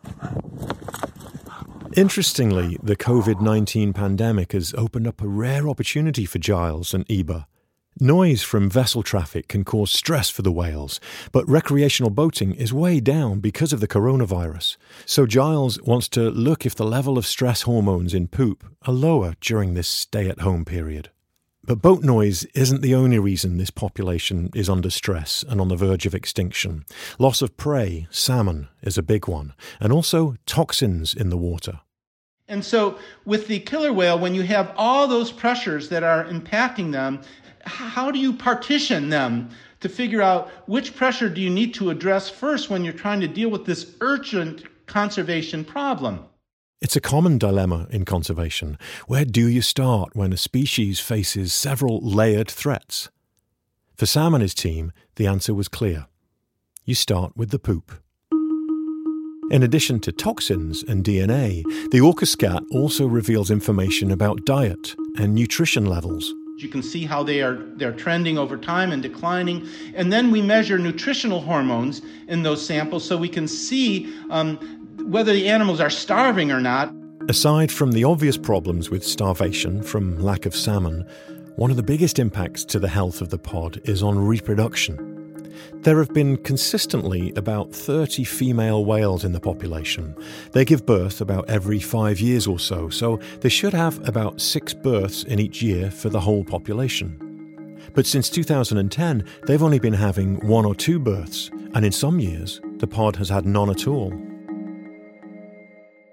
Interestingly, 1.94 2.78
the 2.82 2.96
COVID 2.96 3.42
19 3.42 3.92
pandemic 3.92 4.52
has 4.52 4.72
opened 4.74 5.06
up 5.06 5.20
a 5.20 5.28
rare 5.28 5.68
opportunity 5.68 6.24
for 6.24 6.38
Giles 6.38 6.94
and 6.94 7.06
Eba. 7.08 7.44
Noise 8.00 8.42
from 8.42 8.70
vessel 8.70 9.02
traffic 9.02 9.48
can 9.48 9.62
cause 9.62 9.90
stress 9.90 10.30
for 10.30 10.40
the 10.40 10.50
whales, 10.50 10.98
but 11.32 11.46
recreational 11.46 12.08
boating 12.08 12.54
is 12.54 12.72
way 12.72 13.00
down 13.00 13.40
because 13.40 13.74
of 13.74 13.80
the 13.80 13.88
coronavirus. 13.88 14.78
So 15.04 15.26
Giles 15.26 15.80
wants 15.82 16.08
to 16.10 16.30
look 16.30 16.64
if 16.64 16.74
the 16.74 16.86
level 16.86 17.18
of 17.18 17.26
stress 17.26 17.62
hormones 17.62 18.14
in 18.14 18.28
poop 18.28 18.64
are 18.86 18.94
lower 18.94 19.34
during 19.42 19.74
this 19.74 19.88
stay 19.88 20.30
at 20.30 20.40
home 20.40 20.64
period. 20.64 21.10
But 21.64 21.80
boat 21.80 22.02
noise 22.02 22.44
isn't 22.54 22.82
the 22.82 22.96
only 22.96 23.20
reason 23.20 23.56
this 23.56 23.70
population 23.70 24.50
is 24.52 24.68
under 24.68 24.90
stress 24.90 25.44
and 25.48 25.60
on 25.60 25.68
the 25.68 25.76
verge 25.76 26.06
of 26.06 26.14
extinction. 26.14 26.84
Loss 27.20 27.40
of 27.40 27.56
prey, 27.56 28.08
salmon, 28.10 28.68
is 28.82 28.98
a 28.98 29.02
big 29.02 29.28
one, 29.28 29.54
and 29.78 29.92
also 29.92 30.34
toxins 30.44 31.14
in 31.14 31.30
the 31.30 31.36
water. 31.36 31.78
And 32.48 32.64
so, 32.64 32.98
with 33.24 33.46
the 33.46 33.60
killer 33.60 33.92
whale, 33.92 34.18
when 34.18 34.34
you 34.34 34.42
have 34.42 34.74
all 34.76 35.06
those 35.06 35.30
pressures 35.30 35.88
that 35.90 36.02
are 36.02 36.24
impacting 36.24 36.90
them, 36.90 37.20
how 37.64 38.10
do 38.10 38.18
you 38.18 38.32
partition 38.32 39.08
them 39.08 39.48
to 39.78 39.88
figure 39.88 40.20
out 40.20 40.50
which 40.66 40.96
pressure 40.96 41.28
do 41.28 41.40
you 41.40 41.50
need 41.50 41.74
to 41.74 41.90
address 41.90 42.28
first 42.28 42.70
when 42.70 42.82
you're 42.82 42.92
trying 42.92 43.20
to 43.20 43.28
deal 43.28 43.50
with 43.50 43.64
this 43.64 43.94
urgent 44.00 44.64
conservation 44.86 45.64
problem? 45.64 46.24
It's 46.82 46.96
a 46.96 47.00
common 47.00 47.38
dilemma 47.38 47.86
in 47.90 48.04
conservation. 48.04 48.76
Where 49.06 49.24
do 49.24 49.46
you 49.46 49.62
start 49.62 50.16
when 50.16 50.32
a 50.32 50.36
species 50.36 50.98
faces 50.98 51.54
several 51.54 52.00
layered 52.00 52.50
threats? 52.50 53.08
For 53.94 54.04
Sam 54.04 54.34
and 54.34 54.42
his 54.42 54.52
team, 54.52 54.90
the 55.14 55.28
answer 55.28 55.54
was 55.54 55.68
clear. 55.68 56.06
You 56.84 56.96
start 56.96 57.36
with 57.36 57.50
the 57.50 57.60
poop. 57.60 57.92
In 59.52 59.62
addition 59.62 60.00
to 60.00 60.10
toxins 60.10 60.82
and 60.82 61.04
DNA, 61.04 61.62
the 61.92 62.00
OrcaScat 62.00 62.64
also 62.72 63.06
reveals 63.06 63.52
information 63.52 64.10
about 64.10 64.44
diet 64.44 64.96
and 65.16 65.36
nutrition 65.36 65.86
levels. 65.86 66.34
You 66.56 66.68
can 66.68 66.82
see 66.82 67.04
how 67.04 67.22
they 67.22 67.42
are 67.42 67.58
they're 67.76 67.92
trending 67.92 68.38
over 68.38 68.56
time 68.56 68.90
and 68.90 69.00
declining, 69.00 69.68
and 69.94 70.12
then 70.12 70.32
we 70.32 70.42
measure 70.42 70.78
nutritional 70.78 71.40
hormones 71.40 72.02
in 72.26 72.42
those 72.42 72.64
samples 72.64 73.04
so 73.04 73.16
we 73.16 73.28
can 73.28 73.46
see 73.46 74.12
um, 74.30 74.81
whether 75.06 75.32
the 75.32 75.48
animals 75.48 75.80
are 75.80 75.90
starving 75.90 76.50
or 76.50 76.60
not. 76.60 76.92
Aside 77.28 77.70
from 77.70 77.92
the 77.92 78.04
obvious 78.04 78.36
problems 78.36 78.90
with 78.90 79.04
starvation 79.04 79.82
from 79.82 80.18
lack 80.18 80.44
of 80.46 80.56
salmon, 80.56 81.06
one 81.56 81.70
of 81.70 81.76
the 81.76 81.82
biggest 81.82 82.18
impacts 82.18 82.64
to 82.64 82.78
the 82.78 82.88
health 82.88 83.20
of 83.20 83.28
the 83.28 83.38
pod 83.38 83.80
is 83.84 84.02
on 84.02 84.18
reproduction. 84.18 85.08
There 85.82 85.98
have 85.98 86.12
been 86.14 86.36
consistently 86.38 87.32
about 87.36 87.72
30 87.72 88.24
female 88.24 88.84
whales 88.84 89.24
in 89.24 89.32
the 89.32 89.40
population. 89.40 90.16
They 90.52 90.64
give 90.64 90.86
birth 90.86 91.20
about 91.20 91.48
every 91.50 91.78
five 91.78 92.20
years 92.20 92.46
or 92.46 92.58
so, 92.58 92.88
so 92.88 93.18
they 93.40 93.48
should 93.48 93.74
have 93.74 94.06
about 94.08 94.40
six 94.40 94.72
births 94.72 95.24
in 95.24 95.38
each 95.38 95.62
year 95.62 95.90
for 95.90 96.08
the 96.08 96.20
whole 96.20 96.44
population. 96.44 97.18
But 97.94 98.06
since 98.06 98.30
2010, 98.30 99.24
they've 99.46 99.62
only 99.62 99.78
been 99.78 99.92
having 99.92 100.36
one 100.46 100.64
or 100.64 100.74
two 100.74 100.98
births, 100.98 101.50
and 101.74 101.84
in 101.84 101.92
some 101.92 102.18
years, 102.18 102.60
the 102.78 102.86
pod 102.86 103.16
has 103.16 103.28
had 103.28 103.44
none 103.44 103.70
at 103.70 103.86
all. 103.86 104.12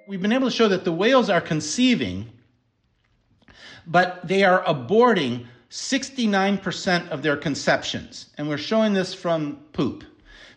We've 0.10 0.20
been 0.20 0.32
able 0.32 0.50
to 0.50 0.56
show 0.56 0.68
that 0.70 0.86
the 0.86 0.92
whales 0.92 1.30
are 1.30 1.40
conceiving, 1.40 2.32
but 3.86 4.28
they 4.28 4.44
are 4.44 4.64
aborting 4.64 5.46
69% 5.70 7.10
of 7.10 7.22
their 7.22 7.38
conceptions. 7.38 8.26
And 8.36 8.50
we're 8.50 8.58
showing 8.58 8.94
this 8.94 9.14
from 9.14 9.58
poop. 9.72 10.04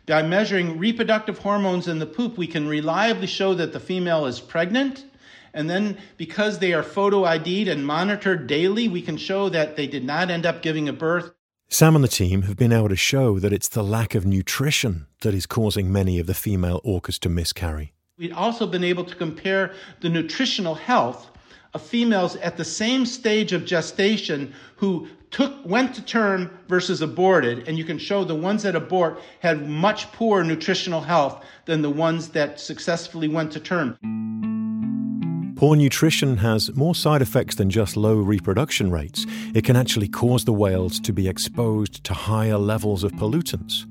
By 0.07 0.23
measuring 0.23 0.79
reproductive 0.79 1.37
hormones 1.37 1.87
in 1.87 1.99
the 1.99 2.07
poop, 2.07 2.39
we 2.39 2.47
can 2.47 2.67
reliably 2.67 3.27
show 3.27 3.53
that 3.53 3.75
the 3.75 3.79
female 3.79 4.25
is 4.25 4.41
pregnant. 4.41 5.05
And 5.53 5.69
then, 5.69 5.99
because 6.17 6.59
they 6.59 6.73
are 6.73 6.83
photo 6.83 7.27
ID'd 7.27 7.69
and 7.69 7.87
monitored 7.87 8.47
daily, 8.47 8.89
we 8.89 9.03
can 9.03 9.19
show 9.19 9.51
that 9.51 9.77
they 9.77 9.87
did 9.87 10.03
not 10.03 10.31
end 10.31 10.47
up 10.47 10.63
giving 10.63 10.89
a 10.89 10.95
birth. 10.95 11.31
Sam 11.69 11.95
and 11.95 12.03
the 12.03 12.09
team 12.09 12.43
have 12.43 12.57
been 12.57 12.73
able 12.73 12.89
to 12.89 12.97
show 12.97 13.39
that 13.39 13.53
it's 13.53 13.69
the 13.69 13.85
lack 13.85 14.15
of 14.15 14.25
nutrition 14.25 15.09
that 15.21 15.35
is 15.35 15.45
causing 15.45 15.93
many 15.93 16.19
of 16.19 16.27
the 16.27 16.33
female 16.33 16.81
orcas 16.87 17.19
to 17.19 17.29
miscarry. 17.29 17.93
We've 18.23 18.33
also 18.33 18.69
been 18.69 18.85
able 18.85 19.03
to 19.03 19.17
compare 19.17 19.75
the 19.99 20.09
nutritional 20.09 20.77
health 20.77 21.29
of 21.75 21.83
females 21.83 22.37
at 22.37 22.57
the 22.57 22.65
same 22.65 23.05
stage 23.05 23.53
of 23.53 23.65
gestation 23.65 24.55
who 24.77 25.09
took 25.33 25.53
went 25.67 25.93
to 25.97 26.03
term 26.03 26.57
versus 26.69 27.03
aborted 27.03 27.67
and 27.67 27.77
you 27.77 27.83
can 27.83 27.99
show 27.99 28.23
the 28.23 28.37
ones 28.37 28.63
that 28.63 28.77
abort 28.77 29.21
had 29.41 29.69
much 29.69 30.13
poorer 30.13 30.45
nutritional 30.45 31.01
health 31.01 31.45
than 31.65 31.83
the 31.83 31.91
ones 31.91 32.29
that 32.29 32.61
successfully 32.61 33.27
went 33.27 33.51
to 33.51 33.59
term. 33.59 33.97
Poor 35.57 35.75
nutrition 35.75 36.37
has 36.37 36.73
more 36.77 36.95
side 36.95 37.23
effects 37.23 37.57
than 37.57 37.71
just 37.71 37.97
low 37.97 38.15
reproduction 38.19 38.93
rates. 38.93 39.27
It 39.53 39.65
can 39.65 39.75
actually 39.75 40.09
cause 40.09 40.45
the 40.45 40.53
whales 40.53 41.01
to 41.01 41.13
be 41.13 41.27
exposed 41.27 42.05
to 42.05 42.15
higher 42.15 42.57
levels 42.57 43.03
of 43.03 43.11
pollutants. 43.15 43.85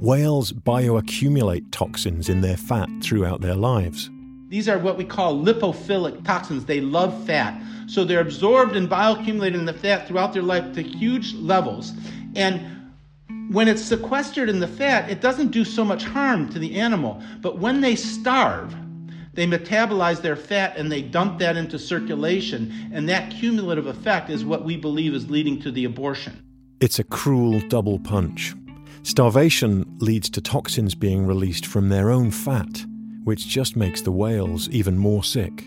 Whales 0.00 0.50
bioaccumulate 0.50 1.70
toxins 1.72 2.30
in 2.30 2.40
their 2.40 2.56
fat 2.56 2.88
throughout 3.02 3.42
their 3.42 3.54
lives. 3.54 4.08
These 4.48 4.66
are 4.66 4.78
what 4.78 4.96
we 4.96 5.04
call 5.04 5.36
lipophilic 5.36 6.24
toxins. 6.24 6.64
They 6.64 6.80
love 6.80 7.26
fat. 7.26 7.62
So 7.86 8.04
they're 8.04 8.22
absorbed 8.22 8.76
and 8.76 8.88
bioaccumulated 8.88 9.56
in 9.56 9.66
the 9.66 9.74
fat 9.74 10.08
throughout 10.08 10.32
their 10.32 10.40
life 10.40 10.72
to 10.72 10.82
huge 10.82 11.34
levels. 11.34 11.92
And 12.34 12.62
when 13.50 13.68
it's 13.68 13.82
sequestered 13.82 14.48
in 14.48 14.58
the 14.58 14.66
fat, 14.66 15.10
it 15.10 15.20
doesn't 15.20 15.48
do 15.48 15.66
so 15.66 15.84
much 15.84 16.02
harm 16.02 16.48
to 16.48 16.58
the 16.58 16.80
animal. 16.80 17.22
But 17.42 17.58
when 17.58 17.82
they 17.82 17.94
starve, 17.94 18.74
they 19.34 19.46
metabolize 19.46 20.22
their 20.22 20.34
fat 20.34 20.78
and 20.78 20.90
they 20.90 21.02
dump 21.02 21.38
that 21.40 21.58
into 21.58 21.78
circulation, 21.78 22.90
and 22.90 23.06
that 23.10 23.30
cumulative 23.30 23.86
effect 23.86 24.30
is 24.30 24.46
what 24.46 24.64
we 24.64 24.78
believe 24.78 25.12
is 25.12 25.28
leading 25.28 25.60
to 25.60 25.70
the 25.70 25.84
abortion. 25.84 26.42
It's 26.80 26.98
a 26.98 27.04
cruel 27.04 27.60
double 27.68 27.98
punch. 27.98 28.54
Starvation 29.02 29.86
leads 29.98 30.28
to 30.30 30.40
toxins 30.42 30.94
being 30.94 31.26
released 31.26 31.64
from 31.64 31.88
their 31.88 32.10
own 32.10 32.30
fat, 32.30 32.84
which 33.24 33.48
just 33.48 33.74
makes 33.74 34.02
the 34.02 34.12
whales 34.12 34.68
even 34.68 34.98
more 34.98 35.24
sick. 35.24 35.66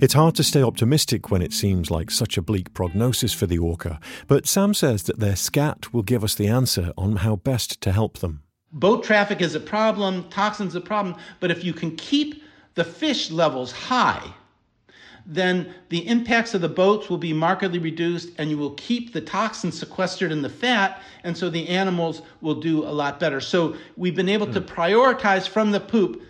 It's 0.00 0.14
hard 0.14 0.34
to 0.36 0.44
stay 0.44 0.62
optimistic 0.62 1.30
when 1.30 1.42
it 1.42 1.52
seems 1.52 1.90
like 1.90 2.10
such 2.10 2.36
a 2.36 2.42
bleak 2.42 2.74
prognosis 2.74 3.32
for 3.32 3.46
the 3.46 3.58
orca, 3.58 3.98
but 4.26 4.46
Sam 4.46 4.74
says 4.74 5.04
that 5.04 5.18
their 5.18 5.34
scat 5.34 5.92
will 5.92 6.02
give 6.02 6.22
us 6.22 6.34
the 6.34 6.46
answer 6.46 6.92
on 6.96 7.16
how 7.16 7.36
best 7.36 7.80
to 7.80 7.92
help 7.92 8.18
them. 8.18 8.42
Boat 8.70 9.02
traffic 9.02 9.40
is 9.40 9.54
a 9.54 9.60
problem, 9.60 10.28
toxins 10.28 10.76
are 10.76 10.80
a 10.80 10.82
problem, 10.82 11.16
but 11.40 11.50
if 11.50 11.64
you 11.64 11.72
can 11.72 11.96
keep 11.96 12.42
the 12.74 12.84
fish 12.84 13.30
levels 13.30 13.72
high, 13.72 14.34
then 15.26 15.74
the 15.88 16.06
impacts 16.06 16.54
of 16.54 16.60
the 16.60 16.68
boats 16.68 17.08
will 17.08 17.18
be 17.18 17.32
markedly 17.32 17.78
reduced 17.78 18.30
and 18.38 18.50
you 18.50 18.58
will 18.58 18.74
keep 18.74 19.12
the 19.12 19.20
toxins 19.20 19.78
sequestered 19.78 20.32
in 20.32 20.42
the 20.42 20.48
fat, 20.48 21.02
and 21.24 21.36
so 21.36 21.48
the 21.48 21.68
animals 21.68 22.22
will 22.40 22.60
do 22.60 22.84
a 22.84 22.90
lot 22.90 23.20
better. 23.20 23.40
So 23.40 23.76
we've 23.96 24.16
been 24.16 24.28
able 24.28 24.52
to 24.52 24.60
hmm. 24.60 24.66
prioritize 24.66 25.48
from 25.48 25.70
the 25.70 25.80
poop 25.80 26.22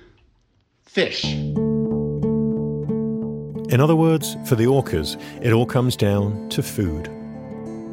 fish. 0.84 1.24
In 3.72 3.80
other 3.80 3.96
words, 3.96 4.36
for 4.44 4.54
the 4.54 4.66
orcas, 4.66 5.18
it 5.42 5.52
all 5.52 5.64
comes 5.64 5.96
down 5.96 6.50
to 6.50 6.62
food. 6.62 7.06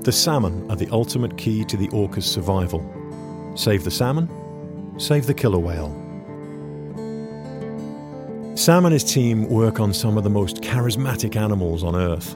The 0.03 0.11
salmon 0.11 0.69
are 0.69 0.75
the 0.75 0.89
ultimate 0.91 1.37
key 1.37 1.63
to 1.65 1.77
the 1.77 1.87
orca's 1.89 2.25
survival. 2.25 2.83
Save 3.55 3.85
the 3.85 3.91
salmon, 3.91 4.29
save 4.97 5.25
the 5.25 5.33
killer 5.33 5.59
whale. 5.59 6.08
Sam 8.55 8.85
and 8.85 8.93
his 8.93 9.03
team 9.03 9.47
work 9.49 9.79
on 9.79 9.93
some 9.93 10.17
of 10.17 10.23
the 10.23 10.29
most 10.29 10.57
charismatic 10.57 11.35
animals 11.35 11.83
on 11.83 11.95
Earth. 11.95 12.35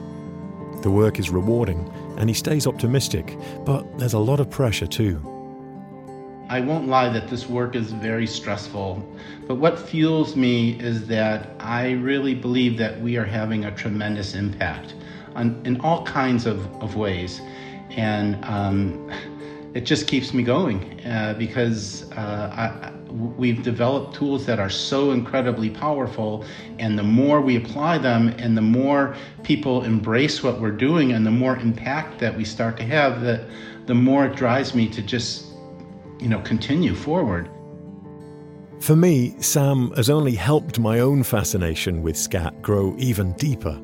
The 0.82 0.90
work 0.90 1.18
is 1.18 1.30
rewarding, 1.30 1.90
and 2.16 2.28
he 2.30 2.34
stays 2.34 2.66
optimistic, 2.66 3.36
but 3.64 3.98
there's 3.98 4.14
a 4.14 4.18
lot 4.18 4.40
of 4.40 4.48
pressure 4.50 4.86
too. 4.86 5.20
I 6.48 6.60
won't 6.60 6.88
lie 6.88 7.08
that 7.08 7.28
this 7.28 7.48
work 7.48 7.74
is 7.74 7.92
very 7.92 8.26
stressful, 8.26 9.02
but 9.46 9.56
what 9.56 9.78
fuels 9.78 10.36
me 10.36 10.78
is 10.80 11.06
that 11.08 11.50
I 11.58 11.92
really 11.92 12.34
believe 12.34 12.76
that 12.78 13.00
we 13.00 13.16
are 13.16 13.24
having 13.24 13.64
a 13.64 13.74
tremendous 13.74 14.34
impact 14.34 14.94
on, 15.34 15.60
in 15.64 15.80
all 15.80 16.04
kinds 16.04 16.46
of, 16.46 16.66
of 16.82 16.96
ways. 16.96 17.40
And 17.90 18.42
um, 18.44 19.10
it 19.74 19.84
just 19.84 20.06
keeps 20.06 20.32
me 20.32 20.42
going 20.42 21.04
uh, 21.04 21.34
because 21.36 22.10
uh, 22.12 22.50
I, 22.56 22.92
we've 23.12 23.62
developed 23.62 24.14
tools 24.14 24.46
that 24.46 24.60
are 24.60 24.70
so 24.70 25.10
incredibly 25.10 25.68
powerful 25.68 26.44
and 26.78 26.96
the 26.98 27.02
more 27.02 27.40
we 27.40 27.56
apply 27.56 27.98
them 27.98 28.28
and 28.38 28.56
the 28.56 28.62
more 28.62 29.16
people 29.42 29.82
embrace 29.84 30.42
what 30.42 30.60
we're 30.60 30.70
doing 30.70 31.12
and 31.12 31.26
the 31.26 31.30
more 31.30 31.56
impact 31.56 32.20
that 32.20 32.36
we 32.36 32.44
start 32.44 32.76
to 32.76 32.84
have 32.84 33.20
the, 33.20 33.44
the 33.86 33.94
more 33.94 34.26
it 34.26 34.36
drives 34.36 34.74
me 34.74 34.88
to 34.88 35.02
just 35.02 35.46
you 36.20 36.28
know 36.28 36.40
continue 36.40 36.94
forward. 36.94 37.50
For 38.80 38.94
me 38.94 39.34
sam 39.40 39.90
has 39.96 40.08
only 40.08 40.34
helped 40.36 40.78
my 40.78 41.00
own 41.00 41.24
fascination 41.24 42.00
with 42.02 42.16
scat 42.16 42.62
grow 42.62 42.94
even 42.98 43.32
deeper. 43.32 43.80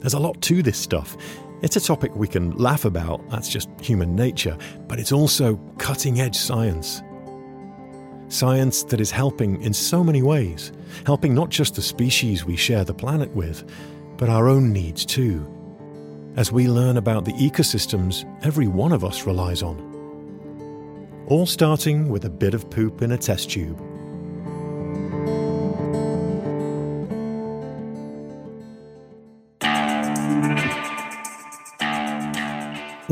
There's 0.00 0.14
a 0.14 0.18
lot 0.18 0.40
to 0.42 0.62
this 0.62 0.78
stuff 0.78 1.16
it's 1.62 1.76
a 1.76 1.80
topic 1.80 2.14
we 2.16 2.26
can 2.26 2.50
laugh 2.52 2.84
about, 2.84 3.28
that's 3.30 3.48
just 3.48 3.68
human 3.80 4.16
nature, 4.16 4.56
but 4.88 4.98
it's 4.98 5.12
also 5.12 5.56
cutting 5.78 6.20
edge 6.20 6.36
science. 6.36 7.02
Science 8.28 8.82
that 8.84 9.00
is 9.00 9.10
helping 9.10 9.62
in 9.62 9.72
so 9.72 10.02
many 10.02 10.22
ways, 10.22 10.72
helping 11.06 11.34
not 11.34 11.50
just 11.50 11.76
the 11.76 11.82
species 11.82 12.44
we 12.44 12.56
share 12.56 12.84
the 12.84 12.94
planet 12.94 13.30
with, 13.36 13.70
but 14.16 14.28
our 14.28 14.48
own 14.48 14.72
needs 14.72 15.04
too. 15.06 15.46
As 16.36 16.50
we 16.50 16.66
learn 16.66 16.96
about 16.96 17.24
the 17.24 17.32
ecosystems 17.34 18.24
every 18.44 18.66
one 18.66 18.92
of 18.92 19.04
us 19.04 19.26
relies 19.26 19.62
on. 19.62 19.90
All 21.28 21.46
starting 21.46 22.08
with 22.08 22.24
a 22.24 22.30
bit 22.30 22.54
of 22.54 22.70
poop 22.70 23.02
in 23.02 23.12
a 23.12 23.18
test 23.18 23.50
tube. 23.50 23.80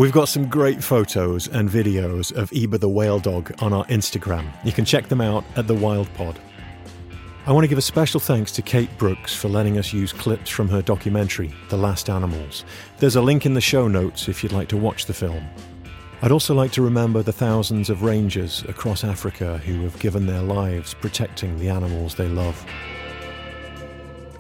We've 0.01 0.11
got 0.11 0.31
some 0.31 0.49
great 0.49 0.83
photos 0.83 1.47
and 1.49 1.69
videos 1.69 2.35
of 2.35 2.49
Eba 2.53 2.81
the 2.81 2.89
whale 2.89 3.19
dog 3.19 3.53
on 3.61 3.75
our 3.75 3.85
Instagram. 3.89 4.51
You 4.65 4.73
can 4.73 4.87
check 4.87 5.09
them 5.09 5.21
out 5.21 5.45
at 5.57 5.67
The 5.67 5.75
Wild 5.75 6.09
Pod. 6.15 6.41
I 7.45 7.53
want 7.53 7.65
to 7.65 7.69
give 7.69 7.77
a 7.77 7.83
special 7.83 8.19
thanks 8.19 8.51
to 8.53 8.63
Kate 8.63 8.89
Brooks 8.97 9.35
for 9.35 9.51
letting 9.51 9.77
us 9.77 9.93
use 9.93 10.11
clips 10.11 10.49
from 10.49 10.71
her 10.71 10.81
documentary, 10.81 11.53
The 11.69 11.77
Last 11.77 12.09
Animals. 12.09 12.65
There's 12.97 13.17
a 13.17 13.21
link 13.21 13.45
in 13.45 13.53
the 13.53 13.61
show 13.61 13.89
notes 13.89 14.27
if 14.27 14.43
you'd 14.43 14.55
like 14.55 14.69
to 14.69 14.79
watch 14.79 15.05
the 15.05 15.13
film. 15.13 15.47
I'd 16.23 16.33
also 16.33 16.55
like 16.55 16.73
to 16.73 16.83
remember 16.83 17.23
the 17.23 17.31
thousands 17.31 17.91
of 17.91 18.03
rangers 18.03 18.65
across 18.71 19.05
Africa 19.05 19.59
who 19.59 19.83
have 19.83 19.99
given 19.99 20.25
their 20.25 20.41
lives 20.41 20.95
protecting 20.95 21.59
the 21.59 21.69
animals 21.69 22.15
they 22.15 22.29
love. 22.29 22.65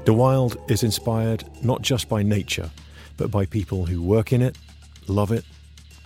The 0.07 0.15
wild 0.15 0.57
is 0.71 0.85
inspired 0.85 1.45
not 1.63 1.83
just 1.83 2.09
by 2.09 2.23
nature, 2.23 2.71
but 3.19 3.31
by 3.31 3.45
people 3.45 3.85
who 3.85 4.03
work 4.03 4.33
in 4.33 4.41
it 4.41 4.57
love 5.11 5.33
it, 5.33 5.45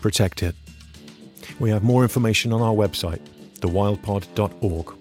protect 0.01 0.43
it. 0.43 0.55
We 1.61 1.71
have 1.71 1.85
more 1.85 2.03
information 2.03 2.53
on 2.53 2.61
our 2.61 2.75
website, 2.75 3.21
thewildpod.org. 3.61 4.95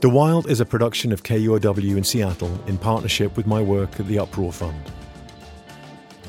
The 0.00 0.10
Wild 0.10 0.50
is 0.50 0.60
a 0.60 0.66
production 0.66 1.12
of 1.12 1.22
KUOW 1.22 1.96
in 1.96 2.04
Seattle 2.04 2.60
in 2.66 2.76
partnership 2.76 3.36
with 3.36 3.46
my 3.46 3.62
work 3.62 3.98
at 3.98 4.06
the 4.06 4.18
Uproar 4.18 4.52
Fund. 4.52 4.78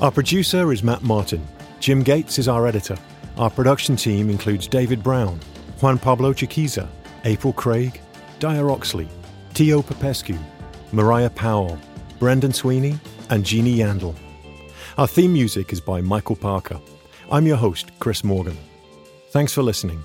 Our 0.00 0.10
producer 0.10 0.72
is 0.72 0.82
Matt 0.82 1.02
Martin. 1.02 1.46
Jim 1.80 2.02
Gates 2.02 2.38
is 2.38 2.48
our 2.48 2.66
editor. 2.66 2.96
Our 3.36 3.50
production 3.50 3.96
team 3.96 4.30
includes 4.30 4.66
David 4.66 5.02
Brown, 5.02 5.38
Juan 5.80 5.98
Pablo 5.98 6.32
Chiquiza, 6.32 6.88
April 7.26 7.52
Craig, 7.52 8.00
Dyer 8.38 8.70
Oxley, 8.70 9.08
Tio 9.52 9.82
Popescu, 9.82 10.38
Mariah 10.92 11.30
Powell, 11.30 11.78
Brendan 12.18 12.52
Sweeney, 12.52 12.98
and 13.28 13.44
Jeannie 13.44 13.76
Yandel. 13.76 14.14
Our 14.98 15.06
theme 15.06 15.34
music 15.34 15.74
is 15.74 15.80
by 15.82 16.00
Michael 16.00 16.36
Parker. 16.36 16.80
I'm 17.30 17.46
your 17.46 17.58
host, 17.58 17.90
Chris 17.98 18.24
Morgan. 18.24 18.56
Thanks 19.28 19.52
for 19.52 19.62
listening. 19.62 20.02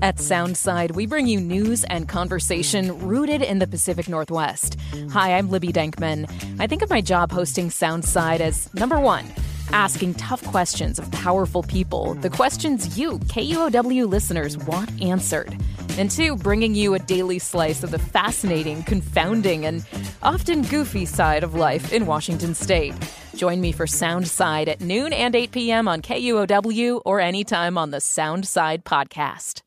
At 0.00 0.16
Soundside, 0.16 0.92
we 0.92 1.04
bring 1.04 1.26
you 1.26 1.38
news 1.38 1.84
and 1.84 2.08
conversation 2.08 3.06
rooted 3.06 3.42
in 3.42 3.58
the 3.58 3.66
Pacific 3.66 4.08
Northwest. 4.08 4.78
Hi, 5.10 5.36
I'm 5.36 5.50
Libby 5.50 5.68
Denkman. 5.68 6.24
I 6.58 6.66
think 6.66 6.80
of 6.80 6.88
my 6.88 7.02
job 7.02 7.30
hosting 7.30 7.68
Soundside 7.68 8.40
as 8.40 8.72
number 8.72 8.98
one 8.98 9.26
asking 9.72 10.14
tough 10.14 10.42
questions 10.44 10.98
of 10.98 11.10
powerful 11.10 11.62
people, 11.62 12.14
the 12.14 12.30
questions 12.30 12.98
you, 12.98 13.18
KUOW 13.18 14.08
listeners, 14.08 14.56
want 14.58 15.02
answered. 15.02 15.56
And 15.98 16.10
two, 16.10 16.36
bringing 16.36 16.74
you 16.74 16.94
a 16.94 16.98
daily 16.98 17.38
slice 17.38 17.82
of 17.82 17.90
the 17.90 17.98
fascinating, 17.98 18.82
confounding, 18.84 19.66
and 19.66 19.84
often 20.22 20.62
goofy 20.62 21.04
side 21.04 21.44
of 21.44 21.54
life 21.54 21.92
in 21.92 22.06
Washington 22.06 22.54
state. 22.54 22.94
Join 23.34 23.60
me 23.60 23.72
for 23.72 23.86
Soundside 23.86 24.68
at 24.68 24.80
noon 24.80 25.12
and 25.12 25.34
8 25.34 25.52
p.m. 25.52 25.88
on 25.88 26.02
KUOW 26.02 27.02
or 27.04 27.20
anytime 27.20 27.78
on 27.78 27.90
the 27.90 27.98
Soundside 27.98 28.82
podcast. 28.82 29.62